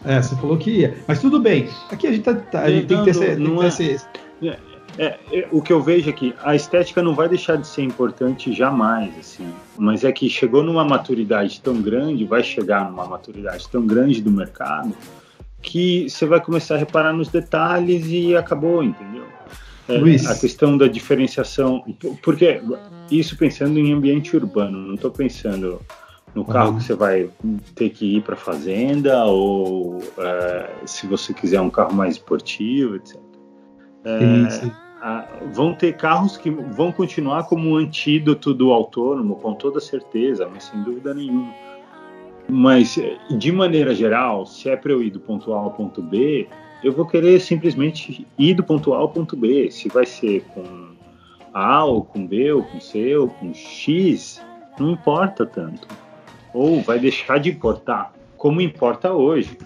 [0.03, 0.97] É, você falou que ia.
[1.07, 1.67] Mas tudo bem.
[1.89, 4.05] Aqui a gente, tá, tá a gente tem que ter, esse, tem que ter esse,
[4.43, 4.57] é, é,
[4.97, 9.13] é, o que eu vejo aqui, a estética não vai deixar de ser importante jamais,
[9.17, 9.47] assim.
[9.77, 14.31] Mas é que chegou numa maturidade tão grande, vai chegar numa maturidade tão grande do
[14.31, 14.95] mercado,
[15.61, 19.25] que você vai começar a reparar nos detalhes e acabou, entendeu?
[19.87, 20.25] É, Luiz.
[20.25, 21.83] A questão da diferenciação,
[22.23, 22.61] porque
[23.11, 25.79] isso pensando em ambiente urbano, não estou pensando
[26.33, 26.77] no carro uhum.
[26.77, 27.29] que você vai
[27.75, 33.17] ter que ir para fazenda ou é, se você quiser um carro mais esportivo, etc.
[34.03, 34.71] É, sim, sim.
[35.51, 40.63] Vão ter carros que vão continuar como um antídoto do autônomo, com toda certeza, mas
[40.63, 41.53] sem dúvida nenhuma.
[42.49, 42.99] Mas,
[43.29, 46.47] de maneira geral, se é para eu ir do ponto A ao ponto B,
[46.83, 49.69] eu vou querer simplesmente ir do ponto A ao ponto B.
[49.71, 50.63] Se vai ser com
[51.53, 54.41] A ou com B ou com C ou com X,
[54.79, 55.87] não importa tanto.
[56.53, 59.57] Ou vai deixar de importar, como importa hoje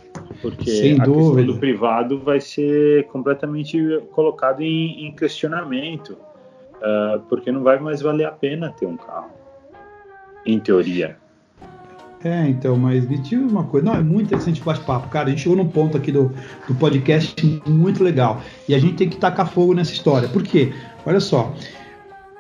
[0.42, 1.36] porque Sem a dúvida.
[1.38, 6.18] questão do privado vai ser completamente colocado em, em questionamento,
[6.78, 9.32] uh, porque não vai mais valer a pena ter um carro,
[10.46, 11.18] em teoria.
[12.24, 13.86] É, então, mas me tive uma coisa.
[13.86, 15.08] Não, é muito interessante o bate-papo.
[15.08, 16.32] Cara, a gente chegou num ponto aqui do,
[16.68, 18.42] do podcast muito legal.
[18.68, 20.28] E a gente tem que tacar fogo nessa história.
[20.28, 20.74] Por quê?
[21.06, 21.54] Olha só.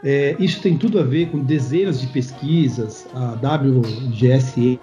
[0.04, 4.80] É, isso tem tudo a ver com dezenas de pesquisas, a WGSN,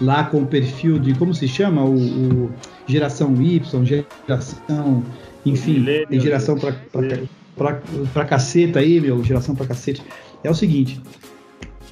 [0.00, 1.84] lá com o perfil de, como se chama?
[1.84, 2.50] O, o
[2.86, 5.04] geração Y, geração,
[5.44, 10.02] enfim, tem geração para caceta aí, meu, geração para cacete.
[10.42, 11.00] É o seguinte,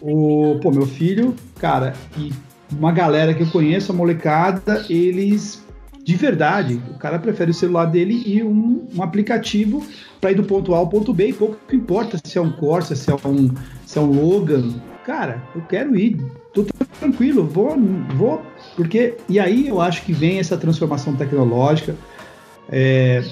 [0.00, 2.32] o, pô, meu filho, cara, e
[2.72, 5.63] uma galera que eu conheço, a molecada, eles
[6.04, 9.82] de verdade, o cara prefere o celular dele e um, um aplicativo
[10.20, 12.94] para ir do ponto A ao ponto B, e pouco importa se é um Corsa,
[12.94, 13.50] se é um,
[13.86, 14.74] se é um Logan.
[15.06, 16.18] Cara, eu quero ir,
[16.52, 16.66] tô
[17.00, 17.74] tranquilo, vou,
[18.16, 18.42] vou,
[18.76, 19.16] porque.
[19.30, 21.96] E aí eu acho que vem essa transformação tecnológica
[22.68, 23.24] é,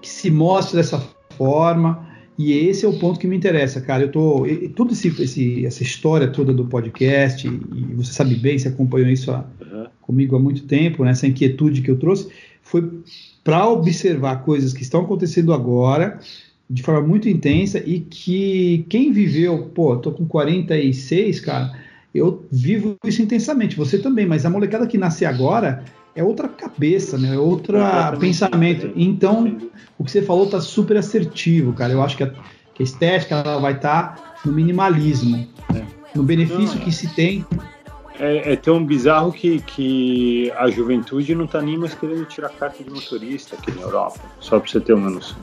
[0.00, 1.04] que se mostra dessa
[1.36, 2.11] forma.
[2.38, 4.04] E esse é o ponto que me interessa, cara.
[4.04, 4.46] Eu tô.
[4.74, 9.30] Tudo esse, esse, essa história toda do podcast, e você sabe bem, você acompanhou isso
[9.30, 9.86] há, uhum.
[10.00, 11.10] comigo há muito tempo, né?
[11.10, 12.28] essa inquietude que eu trouxe,
[12.62, 12.90] foi
[13.44, 16.20] para observar coisas que estão acontecendo agora
[16.72, 21.78] de forma muito intensa e que quem viveu, pô, tô com 46, cara,
[22.14, 25.84] eu vivo isso intensamente, você também, mas a molecada que nasce agora
[26.14, 27.34] é outra cabeça, né?
[27.34, 27.78] É outro
[28.18, 28.92] pensamento.
[28.94, 29.58] Então,
[29.98, 31.92] o que você falou tá super assertivo, cara.
[31.92, 32.30] Eu acho que a,
[32.74, 35.82] que a estética ela vai estar tá no minimalismo, é.
[36.14, 37.44] no benefício não, que se tem.
[38.18, 42.84] É, é, tão bizarro que, que a juventude não está nem mais querendo tirar carta
[42.84, 45.38] de motorista aqui na Europa, só para você ter uma noção.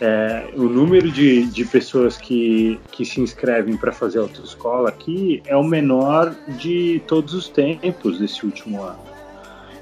[0.00, 5.56] É, o número de, de pessoas que, que se inscrevem para fazer autoescola aqui é
[5.56, 9.07] o menor de todos os tempos desse último ano.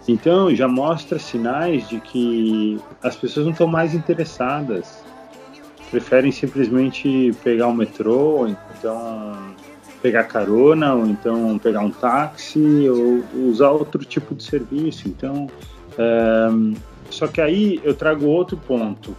[0.09, 5.05] Então já mostra sinais de que as pessoas não estão mais interessadas,
[5.91, 9.55] preferem simplesmente pegar o metrô, então
[10.01, 15.09] pegar carona, ou então pegar um táxi, ou usar outro tipo de serviço.
[15.09, 15.49] Então,
[15.99, 16.49] é,
[17.11, 19.17] só que aí eu trago outro ponto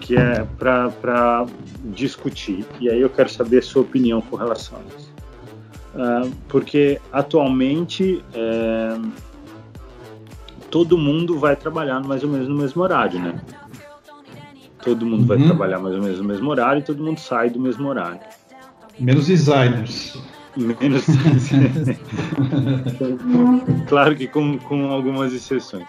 [0.00, 1.46] que é para
[1.84, 5.10] discutir, e aí eu quero saber a sua opinião com relação a isso.
[5.92, 8.96] Uh, porque atualmente é,
[10.70, 13.40] todo mundo vai trabalhar mais ou menos no mesmo horário, né?
[14.82, 15.26] Todo mundo uhum.
[15.26, 18.20] vai trabalhar mais ou menos no mesmo horário e todo mundo sai do mesmo horário.
[18.98, 20.18] Menos designers.
[20.56, 21.04] Menos
[23.88, 25.86] Claro que com, com algumas exceções.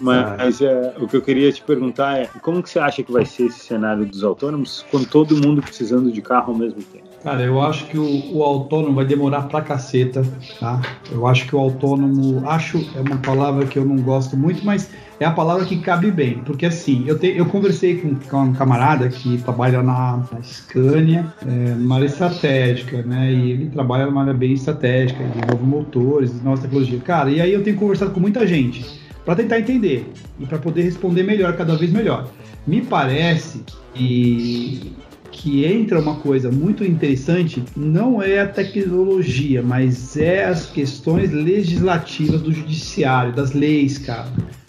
[0.00, 0.66] Mas ah.
[0.66, 3.46] é, o que eu queria te perguntar é como que você acha que vai ser
[3.46, 7.03] esse cenário dos autônomos com todo mundo precisando de carro ao mesmo tempo?
[7.24, 10.22] Cara, eu acho que o, o, autônomo vai demorar pra caceta,
[10.60, 10.82] tá?
[11.10, 14.90] Eu acho que o autônomo, acho é uma palavra que eu não gosto muito, mas
[15.18, 18.52] é a palavra que cabe bem, porque assim, eu, te, eu conversei com, com um
[18.52, 23.32] camarada que trabalha na, na Scania, é, numa área estratégica, né?
[23.32, 27.00] E ele trabalha numa área bem estratégica, desenvolve motores, nova tecnologia.
[27.00, 28.84] Cara, e aí eu tenho conversado com muita gente
[29.24, 32.28] para tentar entender e para poder responder melhor, cada vez melhor.
[32.66, 33.62] Me parece
[33.94, 34.92] que
[35.34, 42.40] que entra uma coisa muito interessante não é a tecnologia, mas é as questões legislativas
[42.40, 44.28] do judiciário, das leis, cara.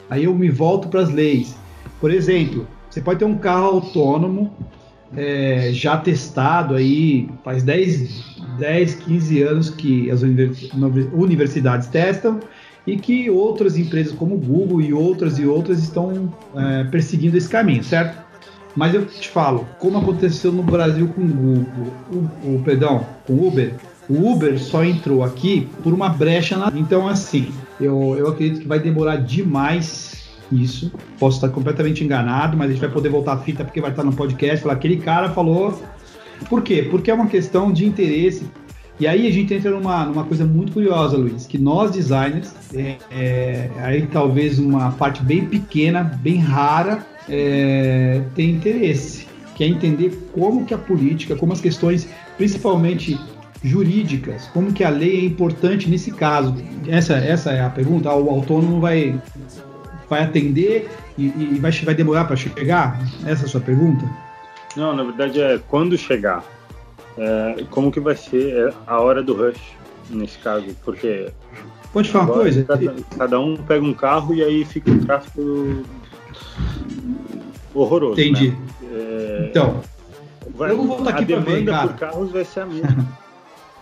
[0.09, 1.55] Aí eu me volto para as leis.
[2.01, 4.51] Por exemplo, você pode ter um carro autônomo
[5.15, 12.39] é, já testado aí faz 10, 10, 15 anos que as universidades testam
[12.87, 17.83] e que outras empresas como Google e outras e outras estão é, perseguindo esse caminho,
[17.83, 18.24] certo?
[18.75, 21.65] Mas eu te falo, como aconteceu no Brasil com o,
[22.11, 23.73] o, o perdão, com o Uber,
[24.07, 26.71] O Uber só entrou aqui por uma brecha na.
[26.75, 30.91] Então, assim, eu, eu acredito que vai demorar demais isso.
[31.19, 34.03] Posso estar completamente enganado, mas a gente vai poder voltar a fita porque vai estar
[34.03, 34.61] no podcast.
[34.61, 35.81] Falar, aquele cara falou.
[36.49, 36.87] Por quê?
[36.89, 38.45] Porque é uma questão de interesse.
[38.99, 42.95] E aí a gente entra numa, numa coisa muito curiosa, Luiz, que nós designers, é,
[43.11, 50.29] é, aí talvez uma parte bem pequena, bem rara, é, tem interesse, que é entender
[50.31, 53.19] como que a política, como as questões, principalmente
[53.61, 56.55] jurídicas, como que a lei é importante nesse caso.
[56.87, 58.13] Essa, essa é a pergunta.
[58.13, 59.19] O autônomo vai,
[60.09, 62.99] vai atender e, e vai, vai demorar para chegar?
[63.25, 64.05] Essa é a sua pergunta?
[64.77, 66.43] Não, na verdade é quando chegar.
[67.17, 69.61] É, como que vai ser a hora do rush
[70.09, 70.67] nesse caso?
[70.83, 71.31] Porque
[71.95, 72.63] Pode falar uma coisa?
[72.65, 75.81] Cada, cada, um pega um carro e aí fica um tráfego
[77.73, 78.19] horroroso.
[78.19, 78.49] Entendi.
[78.49, 78.57] Né?
[78.91, 79.79] É, então,
[80.53, 81.87] vai, eu vou voltar aqui para ver, cara.
[81.87, 83.07] por carros vai ser a mesma.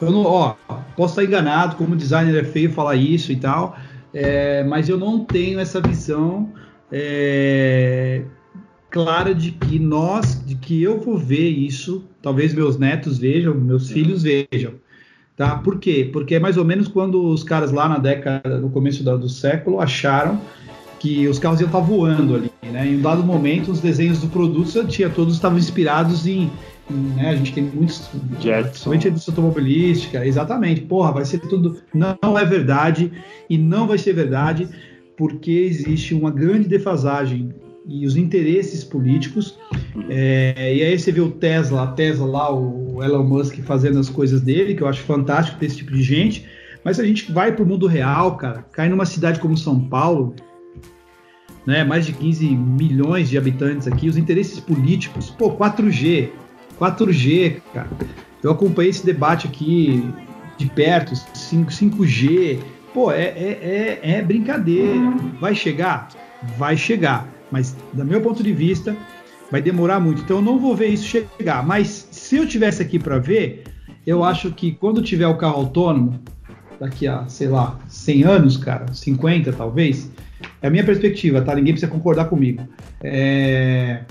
[0.01, 0.55] Eu não, ó,
[0.97, 3.77] posso estar enganado, como designer é feio falar isso e tal,
[4.13, 6.51] é, mas eu não tenho essa visão
[6.91, 8.23] é,
[8.93, 13.89] clara de que nós, de que eu vou ver isso, talvez meus netos vejam, meus
[13.89, 13.93] é.
[13.95, 14.73] filhos vejam.
[15.35, 15.55] Tá?
[15.55, 16.07] Por quê?
[16.13, 19.27] Porque é mais ou menos quando os caras lá na década, no começo do, do
[19.27, 20.39] século, acharam
[20.99, 22.87] que os carros iam estar voando ali, né?
[22.87, 26.51] Em um dado momento, os desenhos do produto tinha todos estavam inspirados em
[26.87, 27.29] né?
[27.29, 28.69] A gente tem muitos, Jetson.
[28.69, 30.81] principalmente a indústria automobilística, exatamente.
[30.81, 31.81] Porra, vai ser tudo.
[31.93, 33.11] Não, não é verdade
[33.49, 34.69] e não vai ser verdade
[35.17, 37.53] porque existe uma grande defasagem
[37.85, 39.57] e os interesses políticos.
[40.09, 44.09] É, e aí você vê o Tesla, a Tesla lá, o Elon Musk fazendo as
[44.09, 46.45] coisas dele, que eu acho fantástico ter esse tipo de gente.
[46.83, 50.35] Mas a gente vai para o mundo real, cara, cai numa cidade como São Paulo,
[51.65, 56.29] né, mais de 15 milhões de habitantes aqui, os interesses políticos, pô, 4G,
[56.77, 57.89] 4G, cara.
[58.41, 60.03] Eu acompanhei esse debate aqui
[60.57, 62.59] de perto, 5, 5G.
[62.93, 64.93] Pô, é, é, é, é brincadeira.
[65.39, 66.09] Vai chegar?
[66.57, 67.32] Vai chegar.
[67.53, 68.97] Mas, do meu ponto de vista,
[69.51, 70.23] vai demorar muito.
[70.23, 71.63] Então, eu não vou ver isso chegar.
[71.63, 73.65] Mas, se eu tivesse aqui para ver,
[74.07, 76.19] eu acho que quando tiver o carro autônomo,
[76.79, 80.11] daqui a, sei lá, 100 anos, cara, 50 talvez,
[80.59, 81.53] é a minha perspectiva, tá?
[81.53, 82.67] Ninguém precisa concordar comigo.
[83.03, 84.01] É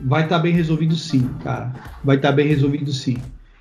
[0.00, 1.72] vai estar tá bem resolvido sim, cara.
[2.04, 3.16] Vai estar tá bem resolvido sim.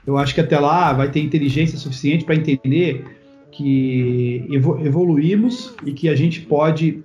[0.05, 3.05] Eu acho que até lá vai ter inteligência suficiente para entender
[3.51, 7.03] que evoluímos e que a gente pode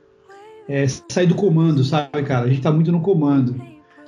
[0.73, 2.45] é, sair do comando, sabe, cara?
[2.45, 3.55] A gente está muito no comando.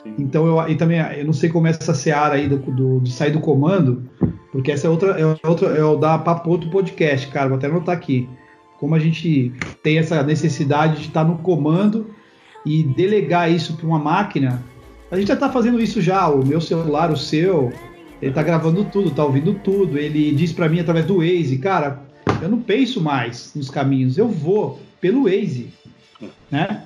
[0.02, 0.14] Sim.
[0.18, 3.12] Então eu e também eu não sei como é essa seara aí do, do, de
[3.12, 4.08] sair do comando,
[4.52, 7.48] porque essa é outra, é outra, é o dar papo outro podcast, cara.
[7.48, 8.28] Vou até anotar aqui.
[8.78, 9.52] Como a gente
[9.82, 12.10] tem essa necessidade de estar no comando
[12.66, 14.62] e delegar isso para uma máquina
[15.14, 16.28] a gente já está fazendo isso já.
[16.28, 17.72] O meu celular, o seu,
[18.20, 19.96] ele está gravando tudo, está ouvindo tudo.
[19.96, 22.02] Ele diz para mim através do Waze, cara,
[22.42, 25.68] eu não penso mais nos caminhos, eu vou pelo Waze,
[26.50, 26.84] né?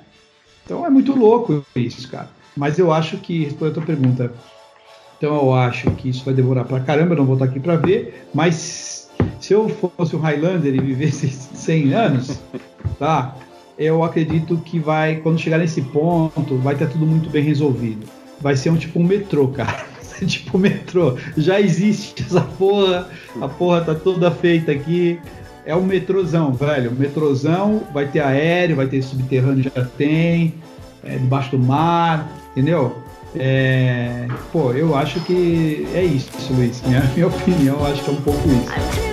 [0.65, 2.29] Então é muito louco isso, cara.
[2.55, 4.33] Mas eu acho que, respondendo a tua pergunta,
[5.17, 7.75] então eu acho que isso vai demorar pra caramba, eu não vou estar aqui para
[7.75, 9.09] ver, mas
[9.39, 12.39] se eu fosse o Highlander e vivesse 100 anos,
[12.97, 13.35] tá?
[13.77, 18.05] Eu acredito que vai, quando chegar nesse ponto, vai ter tudo muito bem resolvido
[18.39, 19.87] vai ser um tipo um metrô, cara.
[20.25, 21.15] Tipo um metrô.
[21.37, 23.09] Já existe essa porra,
[23.39, 25.17] a porra tá toda feita aqui.
[25.69, 26.89] É um metrôzão, velho.
[26.89, 30.55] Um metrôzão, vai ter aéreo, vai ter subterrâneo, já tem,
[31.03, 32.97] é, debaixo do mar, entendeu?
[33.35, 36.81] É, pô, eu acho que é isso, Luiz.
[36.87, 39.08] Minha, minha opinião, acho que é um pouco isso.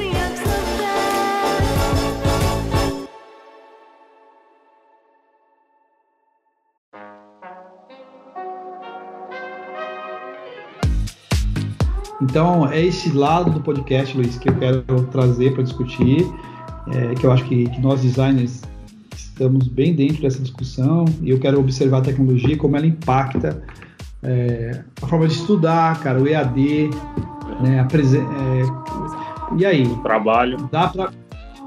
[12.28, 16.28] Então, é esse lado do podcast, Luiz, que eu quero trazer para discutir,
[16.92, 18.62] é, que eu acho que, que, nós designers
[19.14, 23.62] estamos bem dentro dessa discussão e eu quero observar a tecnologia, como ela impacta
[24.24, 26.90] é, a forma de estudar, cara, o EAD,
[27.60, 29.84] né, a é, e aí?
[29.84, 30.68] O trabalho.
[30.72, 31.12] Dá pra,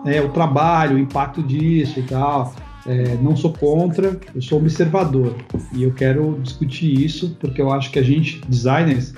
[0.06, 2.54] é, o trabalho, o impacto disso e tal.
[2.86, 5.36] É, não sou contra, eu sou observador
[5.74, 9.14] e eu quero discutir isso porque eu acho que a gente, designers,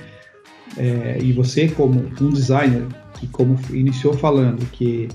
[0.77, 2.85] é, e você como um designer
[3.19, 5.09] que como iniciou falando que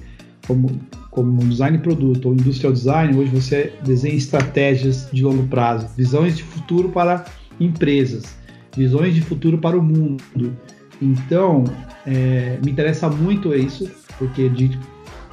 [0.47, 0.81] como
[1.11, 6.37] como um design produto ou industrial design hoje você desenha estratégias de longo prazo visões
[6.37, 7.25] de futuro para
[7.59, 8.37] empresas
[8.77, 10.55] visões de futuro para o mundo.
[11.01, 11.65] Então
[12.07, 14.79] é, me interessa muito isso porque de,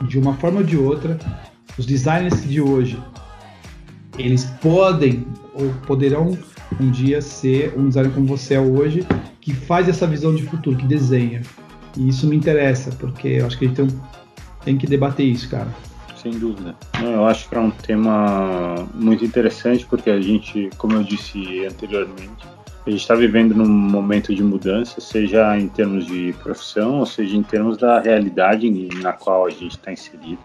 [0.07, 1.19] de uma forma ou de outra
[1.78, 2.97] os designers de hoje
[4.17, 6.38] eles podem ou poderão
[6.80, 9.05] um dia ser um designer como você é hoje
[9.43, 11.41] que faz essa visão de futuro, que desenha.
[11.97, 14.01] E isso me interessa, porque eu acho que a gente tem,
[14.63, 15.67] tem que debater isso, cara.
[16.15, 16.73] Sem dúvida.
[17.01, 22.47] Eu acho que é um tema muito interessante, porque a gente, como eu disse anteriormente,
[22.87, 27.35] a gente está vivendo num momento de mudança, seja em termos de profissão, ou seja
[27.35, 28.69] em termos da realidade
[29.01, 30.39] na qual a gente está inserido.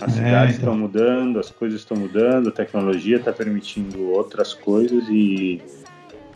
[0.00, 0.72] As é, cidades então.
[0.72, 5.60] estão mudando, as coisas estão mudando, a tecnologia está permitindo outras coisas e,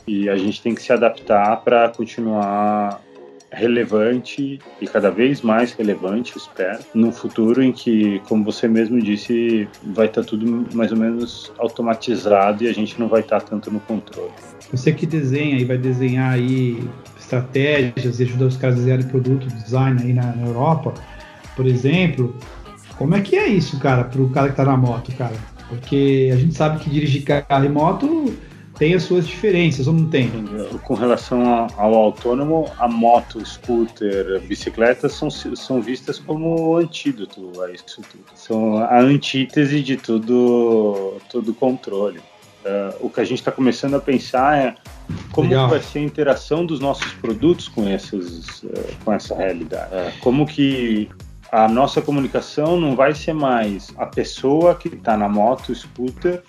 [0.07, 3.01] e a gente tem que se adaptar para continuar
[3.53, 9.69] relevante e cada vez mais relevante, espero, no futuro em que, como você mesmo disse,
[9.83, 13.47] vai estar tá tudo mais ou menos automatizado e a gente não vai estar tá
[13.47, 14.33] tanto no controle.
[14.71, 16.83] Você que desenha e vai desenhar aí
[17.19, 20.95] estratégias e ajudar os caras a desenharem produto, design aí na, na Europa,
[21.55, 22.35] por exemplo,
[22.97, 25.37] como é que é isso, cara, para o cara que está na moto, cara?
[25.69, 28.35] Porque a gente sabe que dirigir carro e moto
[28.83, 30.29] tem as suas diferenças, ou não tem?
[30.83, 38.03] Com relação ao autônomo, a moto, scooter, bicicleta são, são vistas como antídoto a isso
[38.03, 38.25] tudo.
[38.35, 42.19] São a antítese de tudo, todo controle.
[42.19, 44.75] Uh, o que a gente está começando a pensar é
[45.31, 49.95] como vai ser a interação dos nossos produtos com, esses, uh, com essa realidade.
[49.95, 51.09] Uh, como que
[51.53, 56.43] a nossa comunicação não vai ser mais a pessoa que está na moto, scooter,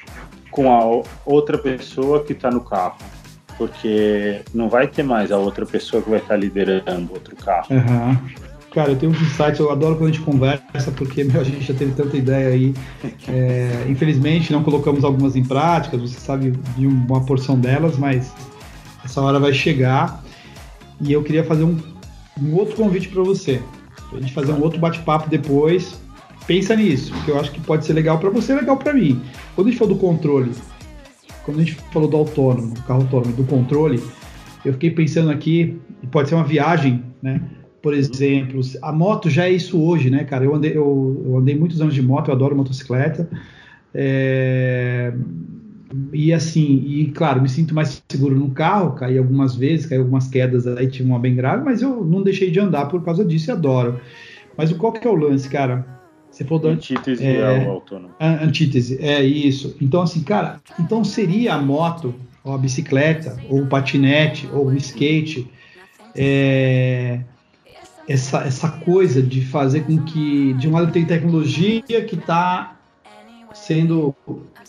[0.53, 2.97] com a outra pessoa que está no carro.
[3.57, 7.67] Porque não vai ter mais a outra pessoa que vai estar tá liderando outro carro.
[7.69, 8.17] Uhum.
[8.73, 11.61] Cara, eu tenho uns insights, eu adoro quando a gente conversa, porque meu, a gente
[11.61, 12.73] já teve tanta ideia aí.
[13.27, 18.33] É, infelizmente, não colocamos algumas em prática, você sabe de uma porção delas, mas
[19.05, 20.23] essa hora vai chegar.
[20.99, 21.77] E eu queria fazer um,
[22.41, 23.61] um outro convite para você
[24.17, 25.99] a gente fazer um outro bate-papo depois.
[26.45, 29.21] Pensa nisso, que eu acho que pode ser legal para você, legal para mim.
[29.55, 30.51] Quando a gente falou do controle,
[31.43, 34.01] quando a gente falou do autônomo, do carro autônomo, do controle,
[34.65, 35.79] eu fiquei pensando aqui,
[36.11, 37.41] pode ser uma viagem, né?
[37.81, 40.45] Por exemplo, a moto já é isso hoje, né, cara?
[40.45, 43.29] Eu andei, eu, eu andei muitos anos de moto, eu adoro motocicleta.
[43.93, 45.13] É,
[46.11, 50.27] e assim, e claro, me sinto mais seguro no carro, caí algumas vezes, caí algumas
[50.27, 53.51] quedas aí, tive uma bem grave, mas eu não deixei de andar por causa disso
[53.51, 53.99] e adoro.
[54.57, 55.92] Mas qual que é o lance, cara?
[56.33, 58.15] Você falou da antítese é, ao autônomo.
[58.19, 59.77] Antítese, é isso.
[59.79, 64.75] Então, assim, cara, então seria a moto, ou a bicicleta, ou o patinete, ou o
[64.75, 65.47] skate,
[66.15, 67.19] é,
[68.09, 72.77] essa, essa coisa de fazer com que, de um lado, tem tecnologia que está
[73.53, 74.15] sendo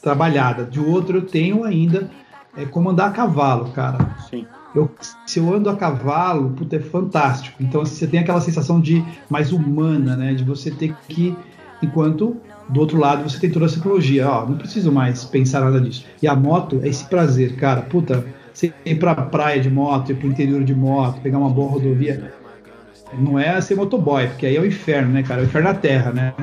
[0.02, 0.66] trabalhada.
[0.66, 2.10] De outro, eu tenho ainda
[2.54, 4.14] é, como andar a cavalo, cara.
[4.28, 4.46] Sim.
[4.74, 4.90] Eu,
[5.24, 7.62] se eu ando a cavalo, puta, é fantástico.
[7.62, 10.34] Então assim, você tem aquela sensação de mais humana, né?
[10.34, 11.34] De você ter que,
[11.84, 12.36] enquanto
[12.68, 16.04] do outro lado você tem toda essa tecnologia, ó, não preciso mais pensar nada disso.
[16.22, 17.82] E a moto é esse prazer, cara.
[17.82, 21.72] Puta, você ir pra praia de moto, ir pro interior de moto, pegar uma boa
[21.72, 22.32] rodovia,
[23.18, 25.40] não é ser motoboy, porque aí é o inferno, né, cara?
[25.40, 26.34] É o inferno na terra, né?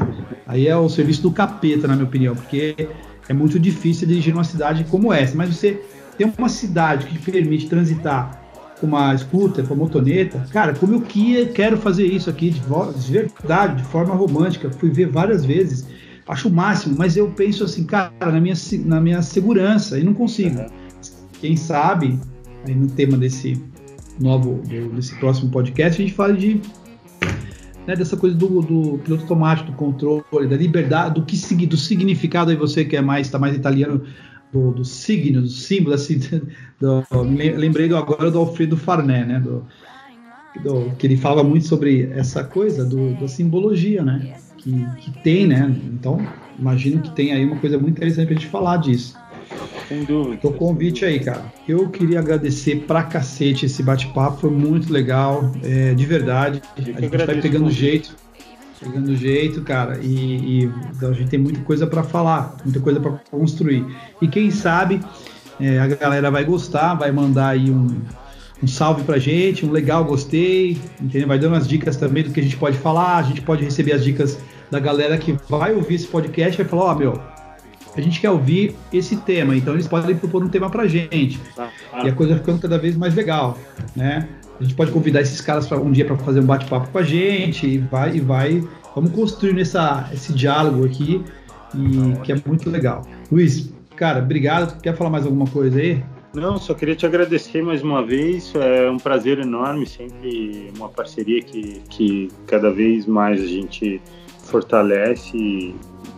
[0.45, 2.89] Aí é o serviço do capeta, na minha opinião, porque
[3.27, 5.35] é muito difícil dirigir numa cidade como essa.
[5.35, 5.81] Mas você
[6.17, 8.40] tem uma cidade que te permite transitar
[8.81, 12.59] com uma scooter, com uma motoneta, cara, como eu que, quero fazer isso aqui de,
[12.59, 14.71] de verdade, de forma romântica.
[14.71, 15.87] Fui ver várias vezes,
[16.27, 20.15] acho o máximo, mas eu penso assim, cara, na minha, na minha segurança, e não
[20.15, 20.65] consigo.
[21.39, 22.19] Quem sabe,
[22.67, 23.61] aí no tema desse
[24.19, 24.61] novo,
[24.95, 26.59] desse próximo podcast, a gente fala de
[27.85, 32.49] né, dessa coisa do, do, piloto automático, do controle, da liberdade, do que do significado
[32.49, 34.03] aí você que é mais está mais italiano
[34.51, 36.19] do, do signo, do símbolo, assim,
[36.79, 37.03] do,
[37.57, 39.65] lembrei do, agora do Alfredo Farné, né, do,
[40.63, 45.47] do, que ele falava muito sobre essa coisa do, da simbologia, né, que, que tem,
[45.47, 46.25] né, então
[46.59, 49.17] imagino que tem aí uma coisa muito interessante para a gente falar disso.
[49.87, 50.35] Sem dúvida.
[50.35, 51.43] Então, convite aí, cara.
[51.67, 56.61] Eu queria agradecer pra cacete esse bate-papo, foi muito legal, é, de verdade.
[56.77, 58.15] a gente vai pegando jeito,
[58.81, 60.63] pegando jeito, cara, e, e
[60.95, 63.85] então a gente tem muita coisa para falar, muita coisa para construir.
[64.21, 64.99] E quem sabe
[65.59, 68.01] é, a galera vai gostar, vai mandar aí um,
[68.61, 71.27] um salve pra gente, um legal, gostei, entendeu?
[71.27, 73.93] Vai dando as dicas também do que a gente pode falar, a gente pode receber
[73.93, 74.39] as dicas
[74.71, 77.21] da galera que vai ouvir esse podcast e vai falar, ó, oh, meu,
[77.95, 81.39] a gente quer ouvir esse tema, então eles podem propor um tema pra gente.
[81.57, 82.03] Ah, ah.
[82.05, 83.57] E a coisa ficando cada vez mais legal,
[83.95, 84.27] né?
[84.61, 87.01] A gente pode convidar esses caras para um dia para fazer um bate-papo com a
[87.01, 91.25] gente e vai e vai, vamos construir essa, esse diálogo aqui
[91.73, 93.01] e que é muito legal.
[93.31, 94.79] Luiz, cara, obrigado.
[94.79, 96.03] Quer falar mais alguma coisa aí?
[96.35, 98.53] Não, só queria te agradecer mais uma vez.
[98.53, 103.99] É um prazer enorme, sempre uma parceria que, que cada vez mais a gente
[104.43, 105.73] fortalece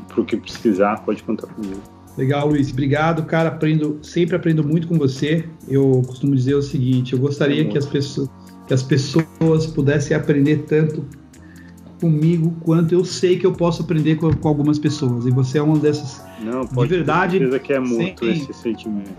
[0.09, 1.92] para o que precisar, pode contar comigo.
[2.17, 2.71] Legal, Luiz.
[2.71, 3.49] Obrigado, cara.
[3.49, 5.45] Aprendo, sempre aprendo muito com você.
[5.67, 8.29] Eu costumo dizer o seguinte: eu gostaria que as pessoas,
[8.67, 11.05] que as pessoas pudessem aprender tanto
[11.99, 15.25] comigo quanto eu sei que eu posso aprender com, com algumas pessoas.
[15.25, 16.21] E você é uma dessas.
[16.41, 17.39] Não, pode de verdade.
[17.39, 19.11] Ter que é muito sem, esse sentimento.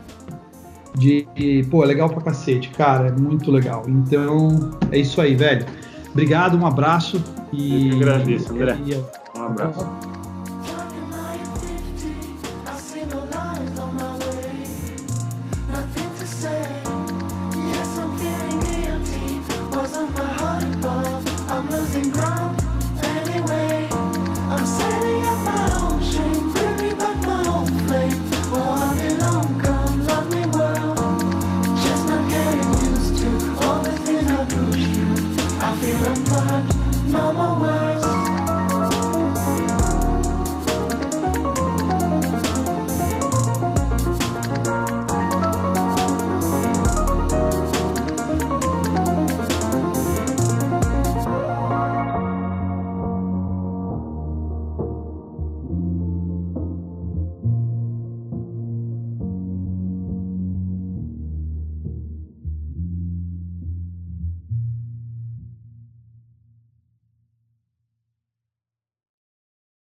[0.96, 1.26] De,
[1.70, 3.84] pô, é legal pra cacete, cara, é muito legal.
[3.88, 5.66] Então, é isso aí, velho.
[6.12, 7.20] Obrigado, um abraço.
[7.52, 8.76] E, André.
[9.36, 10.13] Um abraço.